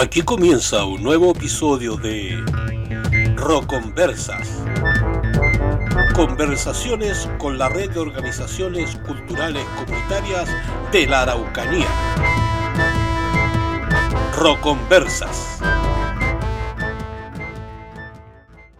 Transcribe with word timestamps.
Aquí 0.00 0.22
comienza 0.22 0.84
un 0.84 1.02
nuevo 1.02 1.32
episodio 1.32 1.96
de 1.96 2.40
Roconversas. 3.34 4.62
Conversaciones 6.14 7.28
con 7.36 7.58
la 7.58 7.68
red 7.68 7.90
de 7.90 7.98
organizaciones 7.98 8.94
culturales 8.94 9.64
comunitarias 9.76 10.48
de 10.92 11.04
la 11.08 11.22
Araucanía. 11.22 11.88
Roconversas. 14.36 15.58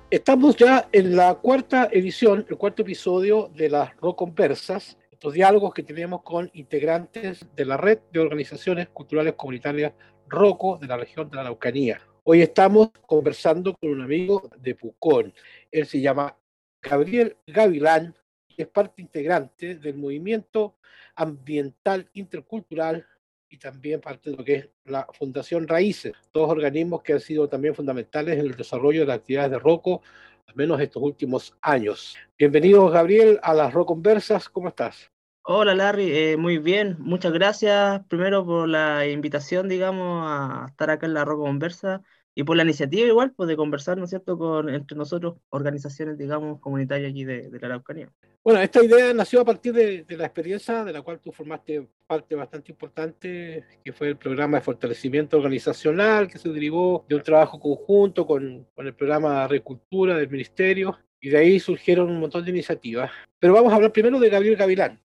Estamos 0.09 0.55
ya 0.55 0.89
en 0.93 1.17
la 1.17 1.35
cuarta 1.35 1.89
edición, 1.91 2.47
el 2.49 2.57
cuarto 2.57 2.83
episodio 2.83 3.51
de 3.57 3.71
las 3.71 3.97
Roconversas, 3.97 4.97
estos 5.11 5.33
diálogos 5.33 5.75
que 5.75 5.83
tenemos 5.83 6.23
con 6.23 6.49
integrantes 6.55 7.45
de 7.57 7.65
la 7.65 7.77
red 7.77 7.99
de 8.13 8.21
organizaciones 8.21 8.89
culturales 8.91 9.35
comunitarias 9.37 9.95
ROCO 10.29 10.79
de 10.79 10.87
la 10.87 10.97
región 10.97 11.31
de 11.31 11.37
la 11.37 11.43
Araucanía. 11.43 12.01
Hoy 12.25 12.43
estamos 12.43 12.91
conversando 13.07 13.75
con 13.75 13.91
un 13.91 14.03
amigo 14.03 14.51
de 14.59 14.75
Pucón. 14.75 15.33
Él 15.71 15.87
se 15.87 16.01
llama 16.01 16.37
Gabriel 16.83 17.37
Gavilán 17.47 18.15
y 18.49 18.63
es 18.63 18.69
parte 18.69 19.01
integrante 19.01 19.77
del 19.77 19.97
movimiento 19.97 20.77
ambiental 21.17 22.09
intercultural 22.13 23.07
y 23.49 23.57
también 23.57 24.01
parte 24.01 24.31
de 24.31 24.37
lo 24.37 24.45
que 24.45 24.55
es 24.55 24.69
la 24.85 25.07
Fundación 25.13 25.67
Raíces, 25.67 26.13
dos 26.35 26.51
organismos 26.51 27.03
que 27.03 27.15
han 27.15 27.21
sido 27.21 27.49
también 27.49 27.75
fundamentales 27.75 28.39
en 28.39 28.47
el 28.47 28.55
desarrollo 28.55 29.01
de 29.01 29.07
las 29.07 29.17
actividades 29.17 29.53
de 29.53 29.59
ROCO, 29.59 30.03
al 30.47 30.55
menos 30.55 30.81
estos 30.81 31.03
últimos 31.03 31.57
años. 31.63 32.17
Bienvenido, 32.39 32.89
Gabriel, 32.91 33.41
a 33.43 33.55
las 33.55 33.73
ROConversas. 33.73 34.51
¿Cómo 34.51 34.69
estás? 34.69 35.11
Hola 35.51 35.75
Larry, 35.75 36.15
eh, 36.15 36.37
muy 36.37 36.59
bien. 36.59 36.97
Muchas 36.99 37.33
gracias 37.33 38.05
primero 38.09 38.45
por 38.45 38.69
la 38.69 39.07
invitación, 39.07 39.67
digamos, 39.67 40.23
a 40.27 40.67
estar 40.69 40.91
acá 40.91 41.07
en 41.07 41.15
la 41.15 41.25
Roca 41.25 41.45
Conversa 41.45 42.03
y 42.35 42.45
por 42.45 42.59
la 42.59 42.65
iniciativa 42.65 43.07
igual, 43.07 43.33
pues 43.35 43.49
de 43.49 43.57
conversar, 43.57 43.97
¿no 43.97 44.05
es 44.05 44.11
cierto?, 44.11 44.37
con 44.37 44.69
entre 44.69 44.95
nosotros, 44.95 45.37
organizaciones, 45.49 46.19
digamos, 46.19 46.61
comunitarias 46.61 47.09
allí 47.09 47.25
de, 47.25 47.49
la 47.63 47.67
Araucanía. 47.67 48.13
Bueno, 48.45 48.61
esta 48.61 48.85
idea 48.85 49.15
nació 49.15 49.41
a 49.41 49.47
partir 49.47 49.73
de, 49.73 50.05
la 50.19 50.27
experiencia 50.27 50.85
de 50.85 50.93
la 50.93 51.01
cual 51.01 51.19
tú 51.19 51.33
formaste 51.33 51.89
parte 52.07 52.35
bastante 52.35 52.71
importante, 52.71 53.65
que 53.83 53.93
fue 53.95 54.09
el 54.09 54.19
programa 54.19 54.59
de 54.59 54.65
fortalecimiento 54.65 55.39
organizacional, 55.39 56.29
que 56.29 56.37
se 56.37 56.51
derivó 56.51 57.07
de 57.09 57.15
un 57.15 57.23
trabajo 57.23 57.59
conjunto 57.59 58.27
con, 58.27 58.67
con 58.75 58.87
el 58.87 58.95
programa 58.95 59.33
de 59.33 59.45
Agricultura 59.45 60.15
del 60.15 60.29
Ministerio, 60.29 60.99
y 61.23 61.31
de 61.31 61.39
ahí 61.39 61.59
surgieron 61.59 62.11
un 62.11 62.21
montón 62.21 62.45
de 62.45 62.51
iniciativas. 62.51 63.11
Pero 63.39 63.55
vamos 63.55 63.73
a 63.73 63.77
hablar 63.77 63.93
primero 63.93 64.21
de 64.21 64.29
Gabriel 64.29 64.55
Gavilán 64.55 65.01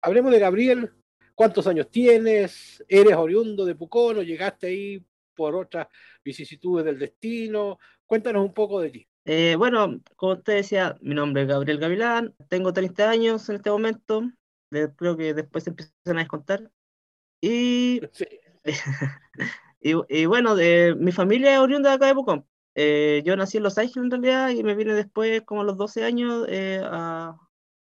hablemos 0.00 0.32
de 0.32 0.38
Gabriel. 0.38 0.92
¿Cuántos 1.34 1.66
años 1.66 1.88
tienes? 1.90 2.84
¿Eres 2.88 3.14
oriundo 3.14 3.64
de 3.64 3.74
Pucón 3.74 4.18
o 4.18 4.22
llegaste 4.22 4.66
ahí 4.66 5.06
por 5.34 5.54
otras 5.54 5.86
vicisitudes 6.24 6.84
del 6.84 6.98
destino? 6.98 7.78
Cuéntanos 8.06 8.44
un 8.44 8.52
poco 8.52 8.80
de 8.80 8.90
ti. 8.90 9.08
Eh, 9.24 9.54
bueno, 9.56 10.00
como 10.16 10.32
usted 10.32 10.54
decía, 10.56 10.96
mi 11.00 11.14
nombre 11.14 11.42
es 11.42 11.48
Gabriel 11.48 11.78
Gavilán, 11.78 12.34
tengo 12.48 12.72
30 12.72 13.10
años 13.10 13.48
en 13.48 13.56
este 13.56 13.70
momento, 13.70 14.22
creo 14.70 15.16
que 15.16 15.34
después 15.34 15.64
se 15.64 15.70
empiezan 15.70 16.16
a 16.16 16.20
descontar. 16.20 16.70
Y, 19.80 19.92
y, 20.08 20.26
bueno, 20.26 20.56
de, 20.56 20.96
mi 20.98 21.12
familia 21.12 21.54
es 21.54 21.60
oriunda 21.60 21.90
de 21.90 21.94
acá 21.94 22.06
de 22.06 22.14
Pucón. 22.14 22.44
Eh, 22.74 23.22
yo 23.24 23.36
nací 23.36 23.58
en 23.58 23.62
Los 23.62 23.78
Ángeles 23.78 24.04
en 24.04 24.10
realidad 24.10 24.50
y 24.50 24.64
me 24.64 24.74
vine 24.74 24.94
después, 24.94 25.42
como 25.42 25.60
a 25.60 25.64
los 25.64 25.76
12 25.76 26.04
años, 26.04 26.46
eh, 26.48 26.80
a, 26.84 27.36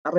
a 0.04 0.10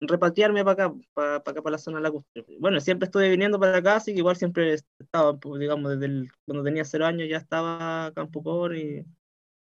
repatriarme 0.00 0.64
para 0.64 0.84
acá, 0.84 0.94
para, 1.14 1.36
acá, 1.36 1.62
para 1.62 1.72
la 1.72 1.78
zona 1.78 1.98
de 1.98 2.02
la 2.04 2.10
costa. 2.12 2.40
Bueno, 2.58 2.80
siempre 2.80 3.06
estuve 3.06 3.28
viniendo 3.28 3.58
para 3.58 3.78
acá, 3.78 3.96
así 3.96 4.12
que 4.12 4.18
igual 4.18 4.36
siempre 4.36 4.74
estaba, 4.74 5.36
pues, 5.36 5.60
digamos, 5.60 5.92
desde 5.92 6.06
el, 6.06 6.30
cuando 6.44 6.62
tenía 6.62 6.84
cero 6.84 7.06
años 7.06 7.28
ya 7.28 7.38
estaba 7.38 8.06
acá 8.06 8.22
en 8.22 8.30
Pucón 8.30 8.76
y 8.76 9.04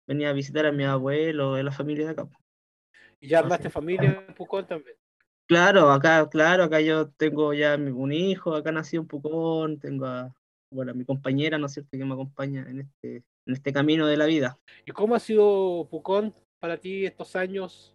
venía 0.07 0.29
a 0.29 0.33
visitar 0.33 0.65
a 0.65 0.71
mi 0.71 0.83
abuelo, 0.83 1.55
a 1.55 1.63
la 1.63 1.71
familia 1.71 2.05
de 2.05 2.11
acá. 2.11 2.27
¿Y 3.19 3.27
ya 3.27 3.39
armaste 3.39 3.69
familia 3.69 4.23
en 4.27 4.35
Pucón 4.35 4.67
también? 4.67 4.95
Claro, 5.47 5.91
acá, 5.91 6.27
claro, 6.29 6.63
acá 6.63 6.81
yo 6.81 7.09
tengo 7.09 7.53
ya 7.53 7.75
un 7.75 8.11
hijo, 8.11 8.53
acá 8.53 8.71
nací 8.71 8.97
en 8.97 9.07
Pucón, 9.07 9.79
tengo 9.79 10.05
a, 10.05 10.33
bueno, 10.71 10.93
mi 10.93 11.05
compañera, 11.05 11.57
¿no 11.57 11.65
es 11.65 11.73
cierto?, 11.73 11.97
que 11.97 12.05
me 12.05 12.13
acompaña 12.13 12.67
en 12.69 12.81
este, 12.81 13.23
en 13.47 13.53
este 13.53 13.73
camino 13.73 14.05
de 14.05 14.17
la 14.17 14.25
vida. 14.25 14.59
¿Y 14.85 14.91
cómo 14.91 15.15
ha 15.15 15.19
sido 15.19 15.87
Pucón 15.89 16.35
para 16.59 16.77
ti 16.77 17.05
estos 17.05 17.35
años 17.35 17.94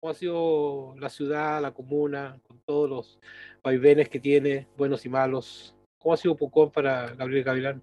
cómo 0.00 0.10
ha 0.10 0.14
sido 0.14 0.94
la 0.98 1.08
ciudad, 1.08 1.60
la 1.60 1.72
comuna, 1.72 2.40
con 2.46 2.60
todos 2.60 2.88
los 2.88 3.18
vaivenes 3.62 4.08
que 4.08 4.20
tiene, 4.20 4.66
buenos 4.76 5.04
y 5.04 5.08
malos. 5.08 5.74
¿Cómo 5.98 6.14
ha 6.14 6.16
sido 6.16 6.36
Pucón 6.36 6.70
para 6.70 7.14
Gabriel 7.14 7.44
Gavilán? 7.44 7.82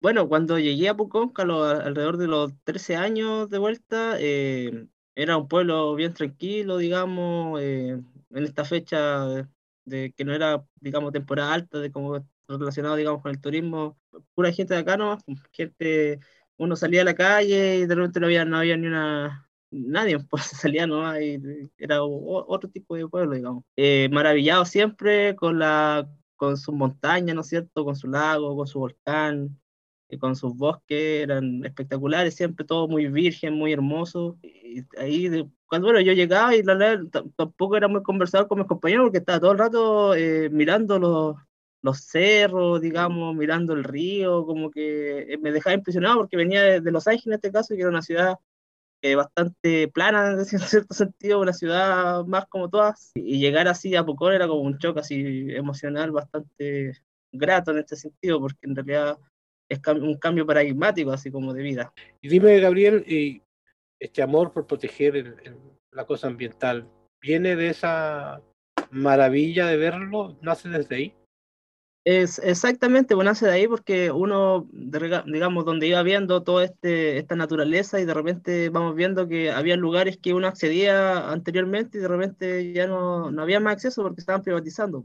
Bueno, 0.00 0.28
cuando 0.28 0.58
llegué 0.58 0.88
a 0.88 0.96
Pucón, 0.96 1.32
alrededor 1.36 2.16
de 2.16 2.26
los 2.26 2.52
13 2.64 2.96
años 2.96 3.50
de 3.50 3.58
vuelta, 3.58 4.16
eh, 4.18 4.86
era 5.14 5.36
un 5.36 5.48
pueblo 5.48 5.94
bien 5.94 6.14
tranquilo, 6.14 6.78
digamos, 6.78 7.60
eh, 7.60 8.00
en 8.30 8.44
esta 8.44 8.64
fecha 8.64 9.48
de, 9.84 10.12
que 10.12 10.24
no 10.24 10.34
era, 10.34 10.64
digamos, 10.80 11.12
temporada 11.12 11.52
alta, 11.52 11.78
de 11.78 11.92
como 11.92 12.26
relacionado, 12.48 12.96
digamos, 12.96 13.22
con 13.22 13.30
el 13.30 13.40
turismo, 13.40 13.98
pura 14.34 14.52
gente 14.52 14.74
de 14.74 14.80
acá, 14.80 14.96
¿no? 14.96 15.18
Gente, 15.52 16.18
uno 16.56 16.76
salía 16.76 17.02
a 17.02 17.04
la 17.04 17.14
calle 17.14 17.78
y 17.78 17.86
de 17.86 17.94
repente 17.94 18.20
no 18.20 18.26
había, 18.26 18.44
no 18.44 18.58
había 18.58 18.76
ni 18.76 18.86
una 18.86 19.48
nadie 19.72 20.18
pues 20.30 20.44
salía 20.44 20.86
no 20.86 21.02
era 21.14 22.02
otro 22.02 22.70
tipo 22.70 22.94
de 22.96 23.08
pueblo 23.08 23.34
digamos. 23.34 23.64
Eh, 23.76 24.08
maravillado 24.12 24.64
siempre 24.64 25.34
con 25.36 25.58
la 25.58 26.08
con 26.36 26.56
sus 26.56 26.74
montañas 26.74 27.34
no 27.34 27.40
es 27.42 27.48
cierto 27.48 27.84
con 27.84 27.96
su 27.96 28.08
lago 28.08 28.56
con 28.56 28.66
su 28.66 28.78
volcán 28.80 29.58
y 30.08 30.18
con 30.18 30.36
sus 30.36 30.54
bosques 30.56 31.22
eran 31.22 31.64
espectaculares 31.64 32.34
siempre 32.34 32.66
todo 32.66 32.88
muy 32.88 33.06
virgen 33.08 33.54
muy 33.54 33.72
hermoso. 33.72 34.38
Y 34.42 34.84
ahí 34.98 35.48
cuando 35.66 35.88
bueno 35.88 36.00
yo 36.00 36.12
llegaba 36.12 36.54
y 36.54 36.62
la 36.62 36.74
verdad 36.74 37.24
tampoco 37.36 37.76
era 37.76 37.88
muy 37.88 38.02
conversador 38.02 38.48
con 38.48 38.58
mis 38.58 38.68
compañeros 38.68 39.06
porque 39.06 39.18
estaba 39.18 39.40
todo 39.40 39.52
el 39.52 39.58
rato 39.58 40.14
eh, 40.14 40.50
mirando 40.50 40.98
los 40.98 41.36
los 41.82 41.98
cerros, 41.98 42.80
digamos, 42.80 43.34
mirando 43.34 43.72
el 43.74 43.82
río, 43.82 44.46
como 44.46 44.70
que 44.70 45.36
me 45.40 45.50
dejaba 45.50 45.74
impresionado 45.74 46.18
porque 46.18 46.36
venía 46.36 46.62
de, 46.62 46.80
de 46.80 46.92
Los 46.92 47.08
Ángeles 47.08 47.26
en 47.26 47.32
este 47.32 47.50
caso, 47.50 47.74
que 47.74 47.80
era 47.80 47.90
una 47.90 48.02
ciudad 48.02 48.38
bastante 49.16 49.88
plana 49.88 50.32
en 50.38 50.44
cierto 50.44 50.94
sentido, 50.94 51.40
una 51.40 51.52
ciudad 51.52 52.24
más 52.26 52.46
como 52.46 52.68
todas, 52.68 53.12
y 53.14 53.38
llegar 53.38 53.68
así 53.68 53.94
a 53.96 54.04
Pucón 54.04 54.34
era 54.34 54.48
como 54.48 54.62
un 54.62 54.78
choque 54.78 55.00
así 55.00 55.46
emocional 55.50 56.10
bastante 56.12 56.92
grato 57.32 57.70
en 57.70 57.78
este 57.78 57.96
sentido, 57.96 58.40
porque 58.40 58.66
en 58.66 58.76
realidad 58.76 59.18
es 59.68 59.80
un 59.86 60.18
cambio 60.18 60.46
paradigmático 60.46 61.12
así 61.12 61.30
como 61.30 61.52
de 61.52 61.62
vida. 61.62 61.92
Y 62.20 62.28
dime, 62.28 62.60
Gabriel, 62.60 63.04
este 63.98 64.22
amor 64.22 64.52
por 64.52 64.66
proteger 64.66 65.56
la 65.90 66.04
cosa 66.04 66.26
ambiental, 66.26 66.88
¿viene 67.20 67.56
de 67.56 67.68
esa 67.68 68.42
maravilla 68.90 69.66
de 69.66 69.76
verlo? 69.76 70.36
¿Nace 70.42 70.68
desde 70.68 70.96
ahí? 70.96 71.14
Es 72.04 72.40
exactamente, 72.40 73.14
bueno, 73.14 73.30
nace 73.30 73.46
de 73.46 73.52
ahí 73.52 73.68
porque 73.68 74.10
uno, 74.10 74.68
digamos, 74.72 75.64
donde 75.64 75.86
iba 75.86 76.02
viendo 76.02 76.42
toda 76.42 76.64
este, 76.64 77.18
esta 77.18 77.36
naturaleza 77.36 78.00
y 78.00 78.04
de 78.04 78.12
repente 78.14 78.70
vamos 78.70 78.96
viendo 78.96 79.28
que 79.28 79.52
había 79.52 79.76
lugares 79.76 80.18
que 80.18 80.34
uno 80.34 80.48
accedía 80.48 81.30
anteriormente 81.30 81.98
y 81.98 82.00
de 82.00 82.08
repente 82.08 82.72
ya 82.72 82.88
no, 82.88 83.30
no 83.30 83.42
había 83.42 83.60
más 83.60 83.74
acceso 83.74 84.02
porque 84.02 84.20
estaban 84.20 84.42
privatizando. 84.42 85.04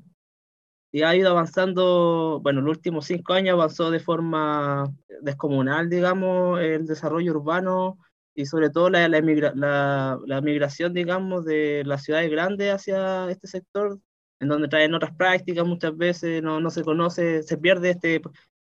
Y 0.91 1.03
ha 1.03 1.15
ido 1.15 1.29
avanzando, 1.29 2.39
bueno, 2.41 2.61
los 2.61 2.77
últimos 2.77 3.05
cinco 3.05 3.33
años 3.33 3.53
avanzó 3.53 3.91
de 3.91 3.99
forma 3.99 4.91
descomunal, 5.21 5.89
digamos, 5.89 6.59
el 6.61 6.87
desarrollo 6.87 7.31
urbano 7.33 7.99
y 8.33 8.47
sobre 8.47 8.71
todo 8.71 8.89
la, 8.89 9.07
la, 9.07 9.21
la, 9.21 10.19
la 10.25 10.41
migración, 10.41 10.93
digamos, 10.93 11.45
de 11.45 11.83
las 11.85 12.03
ciudades 12.03 12.31
grandes 12.31 12.73
hacia 12.73 13.29
este 13.29 13.47
sector 13.47 13.99
en 14.39 14.47
donde 14.47 14.67
traen 14.67 14.93
otras 14.93 15.15
prácticas, 15.15 15.65
muchas 15.65 15.95
veces 15.97 16.43
no, 16.43 16.59
no 16.59 16.69
se 16.69 16.83
conoce, 16.83 17.43
se 17.43 17.57
pierde 17.57 17.91
este 17.91 18.21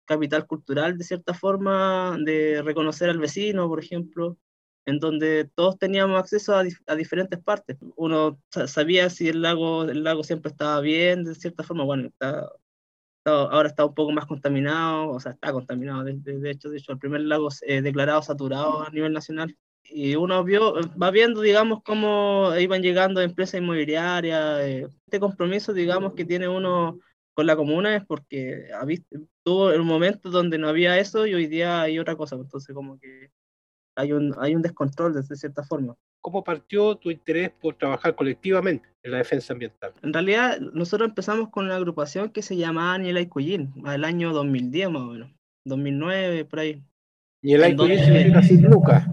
capital 0.05 0.47
cultural 0.47 0.97
de 0.97 1.03
cierta 1.03 1.33
forma, 1.33 2.17
de 2.23 2.61
reconocer 2.63 3.09
al 3.09 3.19
vecino, 3.19 3.67
por 3.67 3.79
ejemplo, 3.79 4.37
en 4.85 4.99
donde 4.99 5.49
todos 5.55 5.77
teníamos 5.77 6.19
acceso 6.19 6.55
a, 6.55 6.63
a, 6.87 6.95
diferentes 6.95 7.39
partes. 7.39 7.77
Uno 7.95 8.39
sabía 8.67 9.09
si 9.11 9.29
el 9.29 9.41
lago, 9.43 9.83
el 9.83 10.03
lago 10.03 10.23
siempre 10.23 10.51
estaba 10.51 10.81
bien, 10.81 11.23
de 11.25 11.35
cierta 11.35 11.63
forma, 11.63 11.83
bueno, 11.83 12.07
está, 12.07 12.49
ahora 13.25 13.69
está 13.69 13.85
un 13.85 13.93
poco 13.93 14.11
más 14.11 14.25
contaminado, 14.25 15.09
o 15.09 15.19
sea, 15.19 15.33
está 15.33 15.51
contaminado, 15.51 16.03
de, 16.03 16.13
de, 16.17 16.51
hecho, 16.51 16.69
de 16.69 16.77
hecho, 16.77 16.91
el 16.91 16.99
primer 16.99 17.21
lago 17.21 17.49
eh, 17.61 17.81
declarado 17.81 18.21
saturado 18.23 18.81
a 18.81 18.89
nivel 18.89 19.13
nacional 19.13 19.55
y 19.91 20.15
uno 20.15 20.43
vio, 20.43 20.75
va 21.01 21.11
viendo, 21.11 21.41
digamos, 21.41 21.81
cómo 21.83 22.51
iban 22.59 22.81
llegando 22.81 23.21
empresas 23.21 23.61
inmobiliarias. 23.61 24.59
Eh, 24.61 24.87
este 25.05 25.19
compromiso, 25.19 25.73
digamos, 25.73 26.13
que 26.13 26.25
tiene 26.25 26.47
uno 26.47 26.99
con 27.33 27.45
la 27.45 27.55
comuna 27.55 27.95
es 27.95 28.05
porque 28.05 28.67
visto, 28.85 29.17
tuvo 29.43 29.73
un 29.73 29.85
momento 29.85 30.29
donde 30.29 30.57
no 30.57 30.67
había 30.67 30.99
eso 30.99 31.25
y 31.25 31.33
hoy 31.33 31.47
día 31.47 31.81
hay 31.81 31.99
otra 31.99 32.15
cosa. 32.15 32.35
Entonces, 32.35 32.73
como 32.75 32.99
que 32.99 33.31
hay 33.95 34.13
un, 34.13 34.35
hay 34.39 34.55
un 34.55 34.61
descontrol 34.61 35.13
de 35.13 35.23
cierta 35.23 35.63
forma. 35.63 35.95
¿Cómo 36.21 36.43
partió 36.43 36.95
tu 36.95 37.11
interés 37.11 37.49
por 37.49 37.75
trabajar 37.75 38.13
colectivamente 38.15 38.89
en 39.03 39.11
la 39.11 39.19
defensa 39.19 39.53
ambiental? 39.53 39.93
En 40.01 40.13
realidad, 40.13 40.59
nosotros 40.59 41.09
empezamos 41.09 41.49
con 41.49 41.65
una 41.65 41.77
agrupación 41.77 42.29
que 42.29 42.41
se 42.41 42.57
llamaba 42.57 42.95
Aniela 42.95 43.21
y 43.21 43.27
Cuyín, 43.27 43.73
el 43.87 44.03
año 44.03 44.33
2010 44.33 44.89
más 44.89 45.01
o 45.01 45.05
menos. 45.05 45.31
2009, 45.65 46.45
por 46.45 46.59
ahí. 46.59 46.83
Y 47.41 47.53
el 47.53 47.77
significa 47.77 48.43
sin 48.43 48.63
lucas. 48.63 49.07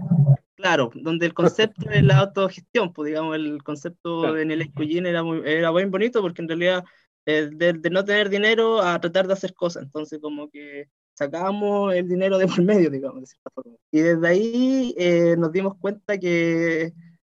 Claro, 0.57 0.89
donde 0.95 1.27
el 1.27 1.35
concepto 1.35 1.87
de 1.87 2.01
la 2.01 2.17
autogestión, 2.17 2.91
pues 2.91 3.07
digamos, 3.09 3.35
el 3.35 3.61
concepto 3.63 4.35
en 4.37 4.49
el 4.49 4.63
IQG 4.63 5.05
era 5.05 5.21
muy, 5.21 5.41
era 5.45 5.71
muy 5.71 5.85
bonito 5.85 6.19
porque 6.19 6.41
en 6.41 6.47
realidad 6.47 6.83
eh, 7.27 7.47
de, 7.53 7.73
de, 7.73 7.89
no 7.91 8.03
tener 8.03 8.27
dinero 8.29 8.81
a 8.81 8.99
tratar 8.99 9.27
de 9.27 9.33
hacer 9.33 9.53
cosas. 9.53 9.83
Entonces, 9.83 10.19
como 10.19 10.49
que 10.49 10.89
sacábamos 11.13 11.93
el 11.93 12.07
dinero 12.07 12.39
de 12.39 12.47
por 12.47 12.63
medio, 12.63 12.89
digamos, 12.89 13.21
de 13.21 13.27
cierta 13.27 13.51
forma. 13.53 13.75
Y 13.91 13.99
desde 13.99 14.27
ahí 14.27 14.95
eh, 14.97 15.35
nos 15.37 15.51
dimos 15.51 15.75
cuenta 15.79 16.17
que, 16.17 16.93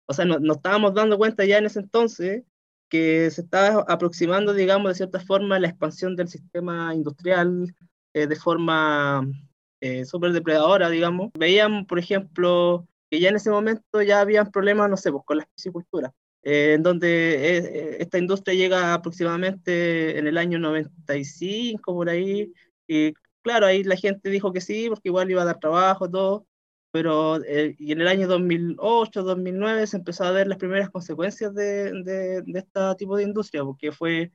o 0.05 0.13
sea, 0.13 0.25
nos, 0.25 0.41
estábamos 0.57 0.93
dando 0.93 1.17
cuenta 1.17 1.43
ya 1.43 1.57
en 1.57 1.65
ese 1.65 1.79
entonces 1.79 2.43
que 2.89 3.29
se 3.31 3.41
estaba 3.41 3.85
aproximando, 3.87 4.53
digamos, 4.53 4.89
de 4.89 4.95
cierta 4.95 5.19
forma 5.19 5.59
la 5.59 5.67
expansión 5.67 6.15
del 6.15 6.29
sistema 6.29 6.95
industrial 6.95 7.75
eh, 8.13 8.27
de 8.27 8.35
forma 8.35 9.27
eh, 9.81 10.05
súper 10.05 10.33
depredadora, 10.33 10.89
digamos. 10.89 11.31
Veíamos, 11.37 11.85
por 11.85 11.99
ejemplo, 11.99 12.87
que 13.09 13.19
ya 13.19 13.29
en 13.29 13.35
ese 13.37 13.49
momento 13.49 14.01
ya 14.01 14.21
habían 14.21 14.51
problemas, 14.51 14.89
no 14.89 14.97
sé, 14.97 15.11
pues, 15.11 15.23
con 15.25 15.37
la 15.37 15.47
piscicultura, 15.55 16.13
eh, 16.43 16.73
en 16.75 16.83
donde 16.83 17.97
esta 17.99 18.17
industria 18.17 18.55
llega 18.55 18.93
aproximadamente 18.93 20.17
en 20.17 20.27
el 20.27 20.37
año 20.37 20.59
95, 20.59 21.93
por 21.93 22.09
ahí, 22.09 22.53
y 22.87 23.13
claro, 23.41 23.65
ahí 23.65 23.83
la 23.83 23.95
gente 23.95 24.29
dijo 24.29 24.53
que 24.53 24.61
sí, 24.61 24.87
porque 24.89 25.09
igual 25.09 25.29
iba 25.31 25.41
a 25.41 25.45
dar 25.45 25.59
trabajo, 25.59 26.09
todo, 26.09 26.45
pero 26.91 27.43
eh, 27.43 27.75
y 27.77 27.91
en 27.91 28.01
el 28.01 28.07
año 28.07 28.27
2008, 28.27 29.23
2009 29.23 29.87
se 29.87 29.97
empezó 29.97 30.23
a 30.23 30.31
ver 30.31 30.47
las 30.47 30.57
primeras 30.57 30.89
consecuencias 30.89 31.53
de, 31.53 31.91
de, 32.03 32.41
de 32.41 32.59
este 32.59 32.79
tipo 32.97 33.15
de 33.15 33.23
industria, 33.23 33.63
porque 33.63 33.91
fue, 33.91 34.31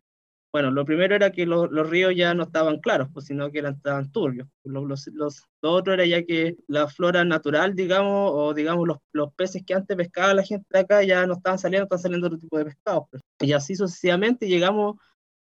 bueno, 0.54 0.70
lo 0.70 0.84
primero 0.84 1.16
era 1.16 1.32
que 1.32 1.46
los 1.46 1.90
ríos 1.90 2.14
ya 2.14 2.32
no 2.32 2.44
estaban 2.44 2.78
claros, 2.78 3.08
pues, 3.12 3.26
sino 3.26 3.50
que 3.50 3.58
eran, 3.58 3.74
estaban 3.74 4.12
turbios. 4.12 4.46
Los, 4.62 4.84
los, 4.84 5.06
los, 5.08 5.42
lo 5.60 5.72
otro 5.72 5.94
era 5.94 6.06
ya 6.06 6.24
que 6.24 6.56
la 6.68 6.86
flora 6.86 7.24
natural, 7.24 7.74
digamos, 7.74 8.30
o 8.32 8.54
digamos 8.54 8.86
los, 8.86 8.98
los 9.10 9.34
peces 9.34 9.64
que 9.66 9.74
antes 9.74 9.96
pescaba 9.96 10.32
la 10.32 10.44
gente 10.44 10.64
de 10.70 10.78
acá 10.78 11.02
ya 11.02 11.26
no 11.26 11.34
estaban 11.34 11.58
saliendo, 11.58 11.86
están 11.86 11.98
saliendo 11.98 12.28
otro 12.28 12.38
tipo 12.38 12.56
de 12.56 12.66
pescados. 12.66 13.02
Pues. 13.10 13.20
Y 13.40 13.52
así 13.52 13.74
sucesivamente 13.74 14.46
llegamos 14.46 14.94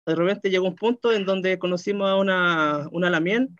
de 0.05 0.15
repente 0.15 0.49
llegó 0.49 0.67
un 0.67 0.75
punto 0.75 1.13
en 1.13 1.25
donde 1.25 1.59
conocimos 1.59 2.09
a 2.09 2.17
una, 2.17 2.89
una 2.91 3.09
lamien 3.09 3.55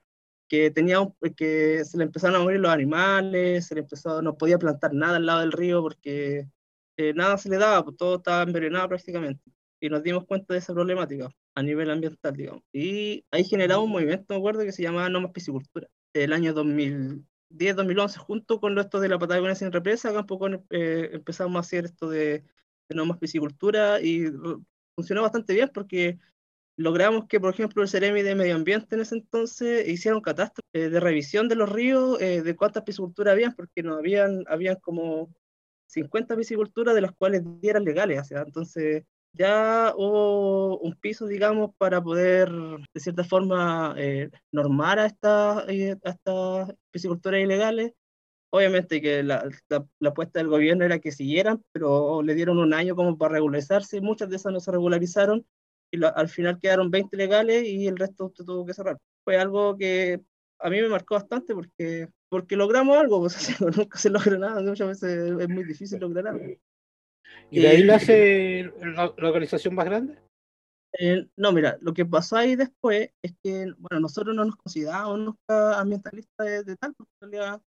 que 0.49 0.71
tenía 0.71 0.97
que 1.37 1.85
se 1.85 1.97
le 1.97 2.03
empezaron 2.03 2.35
a 2.35 2.43
morir 2.43 2.59
los 2.59 2.71
animales, 2.71 3.65
se 3.65 3.75
le 3.75 3.81
empezó, 3.81 4.21
no 4.21 4.37
podía 4.37 4.59
plantar 4.59 4.93
nada 4.93 5.15
al 5.15 5.25
lado 5.25 5.39
del 5.39 5.53
río 5.53 5.81
porque 5.81 6.49
eh, 6.97 7.13
nada 7.13 7.37
se 7.37 7.47
le 7.47 7.55
daba, 7.55 7.85
pues 7.85 7.95
todo 7.95 8.17
estaba 8.17 8.43
envenenado 8.43 8.89
prácticamente. 8.89 9.41
Y 9.79 9.89
nos 9.89 10.03
dimos 10.03 10.25
cuenta 10.25 10.53
de 10.53 10.59
esa 10.59 10.73
problemática 10.73 11.29
a 11.55 11.63
nivel 11.63 11.89
ambiental, 11.89 12.35
digamos. 12.35 12.63
Y 12.73 13.25
ahí 13.31 13.43
generamos 13.43 13.85
un 13.85 13.91
movimiento, 13.91 14.25
me 14.29 14.37
acuerdo, 14.37 14.61
que 14.61 14.71
se 14.71 14.83
llamaba 14.83 15.09
No 15.09 15.21
Más 15.21 15.31
Piscicultura. 15.31 15.87
El 16.13 16.33
año 16.33 16.53
2010-2011, 16.53 18.17
junto 18.17 18.59
con 18.59 18.77
esto 18.77 18.99
de 18.99 19.09
la 19.09 19.19
Patagonia 19.19 19.55
sin 19.55 19.71
represa, 19.71 20.09
acá 20.09 20.19
un 20.19 20.25
poco 20.25 20.47
eh, 20.69 21.09
empezamos 21.13 21.55
a 21.55 21.59
hacer 21.59 21.85
esto 21.85 22.09
de, 22.09 22.43
de 22.89 22.95
No 22.95 23.05
Más 23.05 23.17
Piscicultura 23.17 24.01
y 24.01 24.25
funcionó 24.95 25.21
bastante 25.21 25.53
bien 25.53 25.69
porque 25.73 26.19
logramos 26.79 27.27
que, 27.27 27.41
por 27.41 27.53
ejemplo, 27.53 27.83
el 27.83 27.89
Ceremi 27.89 28.21
de 28.21 28.35
Medio 28.35 28.55
Ambiente 28.55 28.95
en 28.95 29.01
ese 29.01 29.15
entonces 29.15 29.85
hicieron 29.87 30.21
catástrofe 30.21 30.69
eh, 30.71 30.89
de 30.89 30.99
revisión 31.01 31.49
de 31.49 31.55
los 31.55 31.69
ríos, 31.69 32.21
eh, 32.21 32.41
de 32.41 32.55
cuántas 32.55 32.83
pisciculturas 32.83 33.33
habían, 33.33 33.53
porque 33.53 33.83
no 33.83 33.95
habían, 33.95 34.45
habían 34.47 34.77
como 34.77 35.29
50 35.87 36.37
pisciculturas 36.37 36.95
de 36.95 37.01
las 37.01 37.11
cuales 37.11 37.43
eran 37.61 37.83
legales, 37.83 38.21
o 38.21 38.23
sea, 38.23 38.43
entonces 38.43 39.03
ya 39.33 39.93
hubo 39.95 40.79
un 40.79 40.95
piso, 40.95 41.27
digamos, 41.27 41.71
para 41.77 42.01
poder, 42.01 42.49
de 42.51 42.99
cierta 42.99 43.23
forma, 43.23 43.95
eh, 43.97 44.29
normar 44.51 44.99
a 44.99 45.05
estas 45.07 45.67
esta 45.69 46.67
pisciculturas 46.91 47.41
ilegales. 47.41 47.93
Obviamente 48.51 49.01
que 49.01 49.23
la, 49.23 49.47
la, 49.69 49.85
la, 49.99 50.09
apuesta 50.09 50.39
del 50.39 50.49
gobierno 50.49 50.83
era 50.85 50.99
que 50.99 51.11
siguieran, 51.11 51.63
pero 51.71 52.23
le 52.23 52.33
dieron 52.35 52.57
un 52.57 52.73
año 52.73 52.95
como 52.95 53.17
para 53.17 53.33
regularizarse, 53.33 54.01
muchas 54.01 54.29
de 54.29 54.37
esas 54.37 54.51
no 54.51 54.59
se 54.59 54.71
regularizaron, 54.71 55.45
y 55.91 56.03
al 56.03 56.29
final 56.29 56.59
quedaron 56.59 56.91
20 56.91 57.15
legales 57.17 57.63
y 57.65 57.87
el 57.87 57.97
resto 57.97 58.31
se 58.35 58.43
tuvo 58.43 58.65
que 58.65 58.73
cerrar. 58.73 58.97
Fue 59.23 59.37
algo 59.37 59.77
que 59.77 60.21
a 60.59 60.69
mí 60.69 60.81
me 60.81 60.89
marcó 60.89 61.15
bastante 61.15 61.53
porque, 61.53 62.09
porque 62.29 62.55
logramos 62.55 62.97
algo, 62.97 63.19
pues, 63.21 63.59
nunca 63.77 63.97
se 63.97 64.09
logra 64.09 64.37
nada, 64.37 64.61
muchas 64.61 64.87
veces 64.87 65.39
es 65.39 65.49
muy 65.49 65.63
difícil 65.63 65.99
lograr 65.99 66.27
algo. 66.27 66.55
¿Y 67.51 67.61
de 67.61 67.67
ahí 67.67 67.83
nace 67.83 68.71
la, 68.81 69.13
la 69.17 69.27
organización 69.27 69.75
más 69.75 69.85
grande? 69.85 70.17
No, 71.37 71.51
mira, 71.51 71.77
lo 71.81 71.93
que 71.93 72.05
pasó 72.05 72.35
ahí 72.35 72.55
después 72.55 73.09
es 73.21 73.33
que, 73.43 73.71
bueno, 73.77 74.01
nosotros 74.01 74.35
no 74.35 74.43
nos 74.43 74.55
considerábamos 74.55 75.19
nunca 75.19 75.79
ambientalistas 75.79 76.45
de, 76.45 76.63
de 76.63 76.75
tal, 76.75 76.93
porque 76.95 77.11
en 77.21 77.31
realidad 77.31 77.61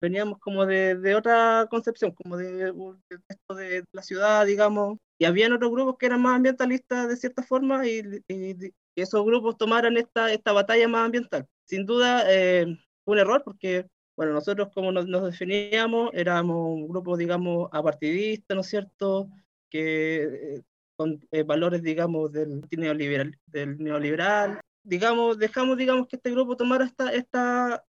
veníamos 0.00 0.38
como 0.38 0.66
de, 0.66 0.94
de 0.96 1.14
otra 1.14 1.66
concepción, 1.70 2.12
como 2.12 2.36
de, 2.36 2.72
de, 2.72 3.56
de, 3.56 3.84
la 3.92 4.02
ciudad, 4.02 4.46
digamos, 4.46 4.98
y 5.18 5.24
habían 5.24 5.52
otros 5.52 5.70
grupos 5.72 5.96
que 5.98 6.06
eran 6.06 6.20
más 6.20 6.36
ambientalistas 6.36 7.08
de 7.08 7.16
cierta 7.16 7.42
forma 7.42 7.86
y, 7.86 8.22
y, 8.28 8.66
y 8.66 8.72
esos 9.00 9.24
grupos 9.24 9.56
tomaran 9.56 9.96
esta, 9.96 10.32
esta 10.32 10.52
batalla 10.52 10.86
más 10.86 11.06
ambiental. 11.06 11.46
Sin 11.66 11.86
duda, 11.86 12.24
eh, 12.28 12.66
fue 13.04 13.14
un 13.14 13.18
error 13.18 13.42
porque, 13.42 13.86
bueno, 14.16 14.32
nosotros 14.32 14.68
como 14.74 14.92
nos, 14.92 15.06
nos, 15.06 15.24
definíamos, 15.24 16.10
éramos 16.14 16.56
un 16.56 16.88
grupo, 16.88 17.16
digamos, 17.16 17.68
apartidista, 17.72 18.54
¿no 18.54 18.62
es 18.62 18.68
cierto?, 18.68 19.28
que 19.70 20.56
eh, 20.56 20.62
con 20.96 21.20
eh, 21.30 21.42
valores, 21.42 21.82
digamos, 21.82 22.32
del 22.32 22.62
neoliberal, 22.70 23.38
del 23.46 23.78
neoliberal. 23.78 24.60
Digamos, 24.82 25.38
dejamos, 25.38 25.76
digamos, 25.76 26.08
que 26.08 26.16
este 26.16 26.30
grupo 26.30 26.56
tomara 26.56 26.84
esta, 26.84 27.12
esta, 27.12 27.84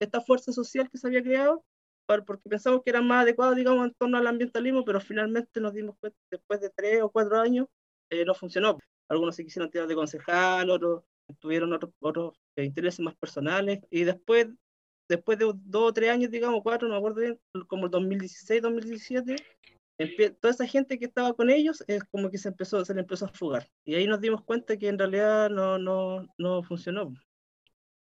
esta 0.00 0.20
fuerza 0.20 0.52
social 0.52 0.88
que 0.90 0.98
se 0.98 1.06
había 1.06 1.22
creado, 1.22 1.64
porque 2.26 2.48
pensamos 2.48 2.82
que 2.82 2.90
era 2.90 3.02
más 3.02 3.22
adecuado, 3.22 3.54
digamos, 3.54 3.86
en 3.86 3.94
torno 3.94 4.18
al 4.18 4.26
ambientalismo, 4.26 4.84
pero 4.84 5.00
finalmente 5.00 5.60
nos 5.60 5.74
dimos 5.74 5.96
cuenta, 6.00 6.18
después 6.30 6.60
de 6.60 6.70
tres 6.70 7.02
o 7.02 7.10
cuatro 7.10 7.38
años, 7.38 7.66
eh, 8.10 8.24
no 8.24 8.34
funcionó. 8.34 8.78
Algunos 9.08 9.36
se 9.36 9.44
quisieron 9.44 9.70
tirar 9.70 9.86
de 9.86 9.94
concejal, 9.94 10.70
otros 10.70 11.04
tuvieron 11.40 11.72
otros, 11.74 11.92
otros 12.00 12.34
intereses 12.56 13.00
más 13.00 13.14
personales, 13.16 13.80
y 13.90 14.04
después, 14.04 14.48
después 15.08 15.38
de 15.38 15.52
dos 15.54 15.90
o 15.90 15.92
tres 15.92 16.10
años, 16.10 16.30
digamos, 16.30 16.60
cuatro, 16.62 16.88
no 16.88 16.94
me 16.94 16.98
acuerdo 16.98 17.20
bien, 17.20 17.40
como 17.66 17.86
el 17.86 17.90
2016, 17.90 18.62
2017, 18.62 19.36
toda 20.40 20.52
esa 20.52 20.66
gente 20.66 20.98
que 20.98 21.06
estaba 21.06 21.34
con 21.34 21.50
ellos 21.50 21.82
es 21.88 22.04
como 22.04 22.30
que 22.30 22.38
se 22.38 22.48
empezó, 22.48 22.84
se 22.84 22.94
le 22.94 23.00
empezó 23.00 23.26
a 23.26 23.32
fugar. 23.32 23.68
Y 23.84 23.94
ahí 23.94 24.06
nos 24.06 24.20
dimos 24.20 24.44
cuenta 24.44 24.76
que 24.76 24.88
en 24.88 24.98
realidad 24.98 25.50
no, 25.50 25.78
no, 25.78 26.26
no 26.38 26.62
funcionó. 26.62 27.12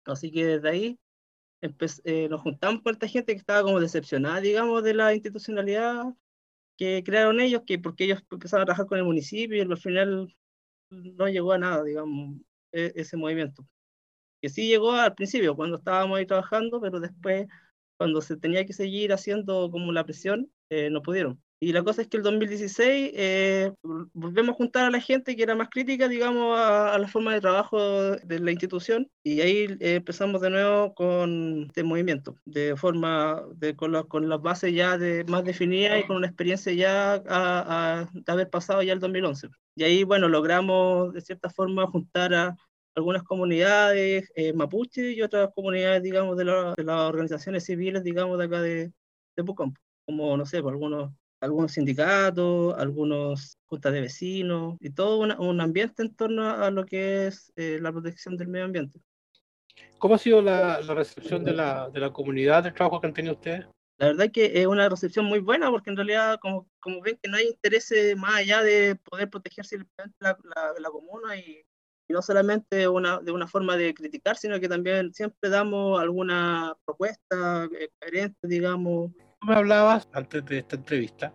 Así 0.06 0.32
que 0.32 0.46
desde 0.46 0.70
ahí 0.70 1.00
eh, 1.62 2.27
nos 2.30 2.42
juntamos 2.42 2.82
con 2.82 2.94
esta 2.94 3.08
gente 3.08 3.34
que 3.34 3.39
estaba 3.39 3.63
como 3.63 3.80
decepcionada, 3.80 4.42
digamos, 4.42 4.84
de 4.84 4.94
la 4.94 5.13
institucionalidad 5.13 6.06
que 6.77 7.04
crearon 7.04 7.39
ellos, 7.39 7.62
que 7.65 7.80
porque 7.80 8.06
ellos 8.06 8.24
empezaron 8.32 8.63
a 8.63 8.65
trabajar 8.65 8.88
con 8.88 8.98
el 8.98 9.04
municipio 9.04 9.58
y 9.58 9.62
al 9.62 9.77
final 9.77 10.36
no 10.89 11.27
llegó 11.27 11.51
a 11.54 11.60
nada, 11.60 11.84
digamos, 11.84 12.42
e 12.72 12.92
ese 12.96 13.18
movimiento. 13.18 13.65
Que 14.41 14.50
sí 14.50 14.67
llegó 14.67 14.91
al 14.93 15.15
principio, 15.15 15.55
cuando 15.55 15.77
estábamos 15.77 16.17
ahí 16.17 16.25
trabajando, 16.25 16.81
pero 16.81 17.00
después, 17.00 17.48
cuando 17.98 18.21
se 18.21 18.38
tenía 18.38 18.65
que 18.65 18.74
seguir 18.74 19.13
haciendo 19.13 19.69
como 19.71 19.91
la 19.91 20.03
presión, 20.03 20.51
eh, 20.69 20.89
no 20.89 21.01
pudieron. 21.01 21.41
Y 21.63 21.74
la 21.74 21.83
cosa 21.83 22.01
es 22.01 22.07
que 22.07 22.17
el 22.17 22.24
2016 22.24 23.12
eh, 23.13 23.71
volvemos 24.13 24.53
a 24.53 24.57
juntar 24.57 24.86
a 24.86 24.89
la 24.89 25.00
gente 25.00 25.36
que 25.36 25.43
era 25.43 25.53
más 25.53 25.69
crítica, 25.69 26.07
digamos, 26.07 26.57
a, 26.57 26.95
a 26.95 26.98
la 26.98 27.07
forma 27.07 27.36
de 27.36 27.41
trabajo 27.41 28.15
de 28.15 28.39
la 28.39 28.51
institución 28.51 29.12
y 29.24 29.41
ahí 29.41 29.77
eh, 29.79 29.95
empezamos 29.98 30.41
de 30.41 30.50
nuevo 30.50 30.95
con 30.95 31.65
este 31.67 31.83
movimiento, 31.83 32.36
de 32.45 32.75
forma, 32.75 33.43
de, 33.57 33.75
con, 33.75 33.91
la, 33.91 34.03
con 34.05 34.27
las 34.27 34.41
bases 34.41 34.74
ya 34.74 34.98
de, 34.98 35.24
más 35.25 35.43
definidas 35.43 36.00
y 36.00 36.07
con 36.07 36.15
una 36.17 36.25
experiencia 36.25 36.74
ya 36.74 37.13
a, 37.13 37.21
a, 37.27 38.10
de 38.12 38.31
haber 38.31 38.50
pasado 38.50 38.81
ya 38.81 38.93
el 38.93 39.00
2011. 39.00 39.50
Y 39.75 39.83
ahí, 39.83 40.03
bueno, 40.03 40.29
logramos 40.29 41.13
de 41.13 41.21
cierta 41.21 41.51
forma 41.51 41.86
juntar 41.86 42.33
a 42.33 42.57
algunas 42.95 43.24
comunidades 43.24 44.31
eh, 44.36 44.53
mapuche 44.53 45.12
y 45.13 45.21
otras 45.21 45.50
comunidades, 45.53 46.03
digamos, 46.03 46.38
de, 46.38 46.45
la, 46.45 46.74
de, 46.75 46.83
las 46.83 47.10
organizaciones 47.10 47.65
civiles, 47.65 48.03
digamos, 48.03 48.38
de 48.38 48.45
acá 48.45 48.62
de, 48.62 48.91
de 49.36 49.43
Pucampo, 49.43 49.79
como, 50.05 50.36
no 50.38 50.45
sé, 50.45 50.62
por 50.62 50.74
algunos 50.74 51.12
algunos 51.41 51.71
sindicatos, 51.71 52.75
algunos 52.77 53.57
juntas 53.65 53.91
de 53.91 54.01
vecinos 54.01 54.77
y 54.79 54.91
todo 54.91 55.19
una, 55.19 55.39
un 55.39 55.60
ambiente 55.60 56.03
en 56.03 56.15
torno 56.15 56.48
a 56.48 56.69
lo 56.69 56.86
que 56.86 57.27
es 57.27 57.51
eh, 57.55 57.79
la 57.81 57.91
protección 57.91 58.38
del 58.38 58.48
medio 58.48 58.65
ambiente. 58.65 59.00
¿Cómo 59.98 60.15
ha 60.15 60.17
sido 60.19 60.41
la, 60.41 60.81
la 60.81 60.93
recepción 60.93 61.43
de 61.43 61.53
la, 61.53 61.89
de 61.89 62.00
la, 62.00 62.13
comunidad 62.13 62.63
del 62.63 62.74
trabajo 62.74 63.01
que 63.01 63.07
han 63.07 63.13
tenido 63.13 63.33
ustedes? 63.33 63.65
La 63.98 64.07
verdad 64.07 64.31
que 64.31 64.62
es 64.62 64.67
una 64.67 64.88
recepción 64.88 65.25
muy 65.25 65.39
buena 65.39 65.69
porque 65.71 65.89
en 65.89 65.95
realidad, 65.95 66.39
como, 66.39 66.67
como 66.79 67.01
ven, 67.01 67.17
que 67.21 67.29
no 67.29 67.38
hay 67.38 67.48
interés 67.48 67.91
más 68.17 68.36
allá 68.36 68.62
de 68.62 68.95
poder 68.95 69.29
protegerse 69.29 69.77
la, 70.19 70.38
la, 70.43 70.74
la 70.79 70.89
comuna 70.89 71.38
y, 71.38 71.63
y, 72.12 72.13
no 72.13 72.22
solamente 72.22 72.88
una, 72.88 73.20
de 73.20 73.32
una 73.32 73.48
forma 73.48 73.77
de 73.77 73.94
criticar, 73.94 74.38
sino 74.38 74.60
que 74.60 74.70
también 74.70 75.13
siempre 75.13 75.50
damos 75.50 76.00
alguna 76.00 76.75
propuesta 76.86 77.70
eh, 77.80 77.89
coherente, 78.00 78.48
digamos, 78.48 79.12
me 79.44 79.56
hablabas 79.56 80.08
antes 80.13 80.46
de 80.46 80.60
esta 80.60 80.75
entrevista 80.75 81.34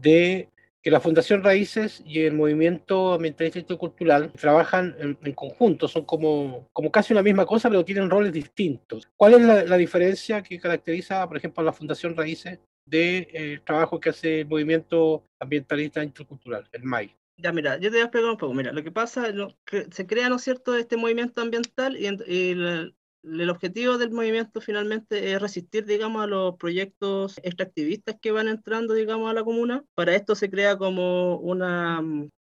de 0.00 0.48
que 0.82 0.90
la 0.90 1.00
Fundación 1.00 1.42
Raíces 1.42 2.02
y 2.04 2.20
el 2.20 2.34
Movimiento 2.34 3.14
Ambientalista 3.14 3.58
y 3.72 3.76
Cultural 3.76 4.32
trabajan 4.32 4.94
en, 4.98 5.32
conjunto, 5.32 5.88
son 5.88 6.04
como, 6.04 6.68
como 6.72 6.92
casi 6.92 7.12
una 7.12 7.22
misma 7.22 7.44
cosa, 7.44 7.68
pero 7.68 7.84
tienen 7.84 8.10
roles 8.10 8.32
distintos. 8.32 9.08
¿Cuál 9.16 9.34
es 9.34 9.68
la, 9.68 9.76
diferencia 9.76 10.42
que 10.42 10.60
caracteriza, 10.60 11.26
por 11.26 11.36
ejemplo, 11.36 11.60
a 11.60 11.64
la 11.64 11.72
Fundación 11.72 12.16
Raíces 12.16 12.60
del 12.84 13.26
eh, 13.32 13.60
trabajo 13.64 13.98
que 13.98 14.10
hace 14.10 14.40
el 14.40 14.46
Movimiento 14.46 15.24
Ambientalista 15.40 16.04
Intercultural, 16.04 16.68
el 16.70 16.84
MAI? 16.84 17.16
Ya, 17.38 17.52
mira, 17.52 17.76
yo 17.76 17.90
te 17.90 17.96
voy 17.96 18.00
a 18.00 18.02
explicar 18.04 18.30
un 18.30 18.36
poco. 18.38 18.54
Mira, 18.54 18.72
lo 18.72 18.82
que 18.82 18.90
pasa, 18.90 19.30
que 19.66 19.86
se 19.90 20.06
crea, 20.06 20.28
¿no 20.28 20.36
es 20.36 20.42
cierto?, 20.42 20.74
este 20.74 20.96
movimiento 20.96 21.42
ambiental 21.42 21.96
y, 21.96 22.06
y 22.26 22.50
el 22.52 23.50
objetivo 23.50 23.98
del 23.98 24.10
movimiento 24.10 24.60
finalmente 24.60 25.32
es 25.32 25.40
resistir, 25.40 25.84
digamos, 25.84 26.22
a 26.22 26.26
los 26.26 26.56
proyectos 26.56 27.38
extractivistas 27.42 28.16
que 28.22 28.32
van 28.32 28.48
entrando, 28.48 28.94
digamos, 28.94 29.30
a 29.30 29.34
la 29.34 29.44
comuna. 29.44 29.84
Para 29.94 30.14
esto 30.14 30.34
se 30.34 30.48
crea 30.48 30.78
como 30.78 31.36
una, 31.38 32.02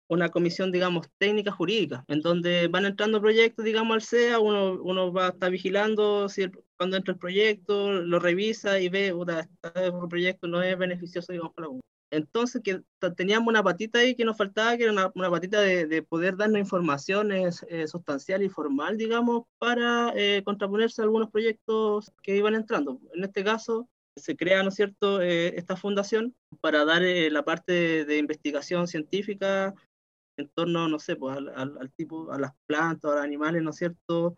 una 0.07 0.29
comisión, 0.29 0.71
digamos, 0.71 1.07
técnica 1.19 1.51
jurídica, 1.51 2.03
en 2.07 2.21
donde 2.21 2.67
van 2.67 2.85
entrando 2.85 3.21
proyectos, 3.21 3.65
digamos, 3.65 3.93
al 3.93 4.01
CEA, 4.01 4.39
uno, 4.39 4.81
uno 4.81 5.13
va 5.13 5.27
a 5.27 5.29
estar 5.29 5.51
vigilando 5.51 6.29
si 6.29 6.49
cuando 6.77 6.97
entra 6.97 7.13
el 7.13 7.19
proyecto, 7.19 7.91
lo 7.91 8.19
revisa 8.19 8.79
y 8.79 8.89
ve, 8.89 9.09
este 9.09 9.91
proyecto 10.09 10.47
no 10.47 10.63
es 10.63 10.75
beneficioso, 10.77 11.31
digamos, 11.31 11.53
para 11.53 11.67
comuna. 11.67 11.88
Entonces, 12.11 12.61
que 12.63 12.81
teníamos 13.15 13.47
una 13.47 13.63
patita 13.63 13.99
ahí 13.99 14.15
que 14.15 14.25
nos 14.25 14.37
faltaba, 14.37 14.75
que 14.75 14.83
era 14.83 14.91
una, 14.91 15.11
una 15.13 15.29
patita 15.29 15.61
de, 15.61 15.85
de, 15.85 16.01
poder 16.01 16.37
darnos 16.37 16.59
información 16.59 17.31
eh, 17.31 17.51
sustancial 17.87 18.41
y 18.41 18.49
formal, 18.49 18.97
digamos, 18.97 19.43
para 19.59 20.11
eh, 20.15 20.41
contraponerse 20.43 21.01
a 21.01 21.05
algunos 21.05 21.29
proyectos 21.29 22.11
que 22.23 22.35
iban 22.35 22.55
entrando. 22.55 22.99
En 23.13 23.23
este 23.23 23.43
caso, 23.43 23.87
se 24.15 24.35
crea, 24.35 24.63
¿no 24.63 24.69
es 24.69 24.75
cierto?, 24.75 25.21
eh, 25.21 25.49
esta 25.55 25.75
fundación 25.75 26.35
para 26.61 26.83
dar 26.83 27.03
la 27.03 27.43
parte 27.45 28.05
de, 28.05 28.17
investigación 28.17 28.87
científica 28.87 29.75
en 30.37 30.49
torno, 30.49 30.87
no 30.87 30.97
sé, 30.97 31.15
pues, 31.15 31.37
al, 31.37 31.49
al, 31.49 31.91
tipo, 31.91 32.31
a 32.31 32.39
las 32.39 32.53
plantas, 32.65 33.11
a 33.11 33.15
los 33.15 33.23
animales, 33.23 33.61
¿no 33.61 33.69
es 33.69 33.75
cierto?, 33.75 34.35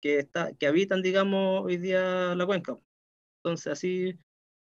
que, 0.00 0.18
está, 0.18 0.52
que 0.54 0.66
habitan, 0.66 1.02
digamos, 1.02 1.64
hoy 1.64 1.76
día 1.76 2.34
la 2.34 2.46
cuenca. 2.46 2.78
Entonces, 3.44 3.66
así 3.72 4.18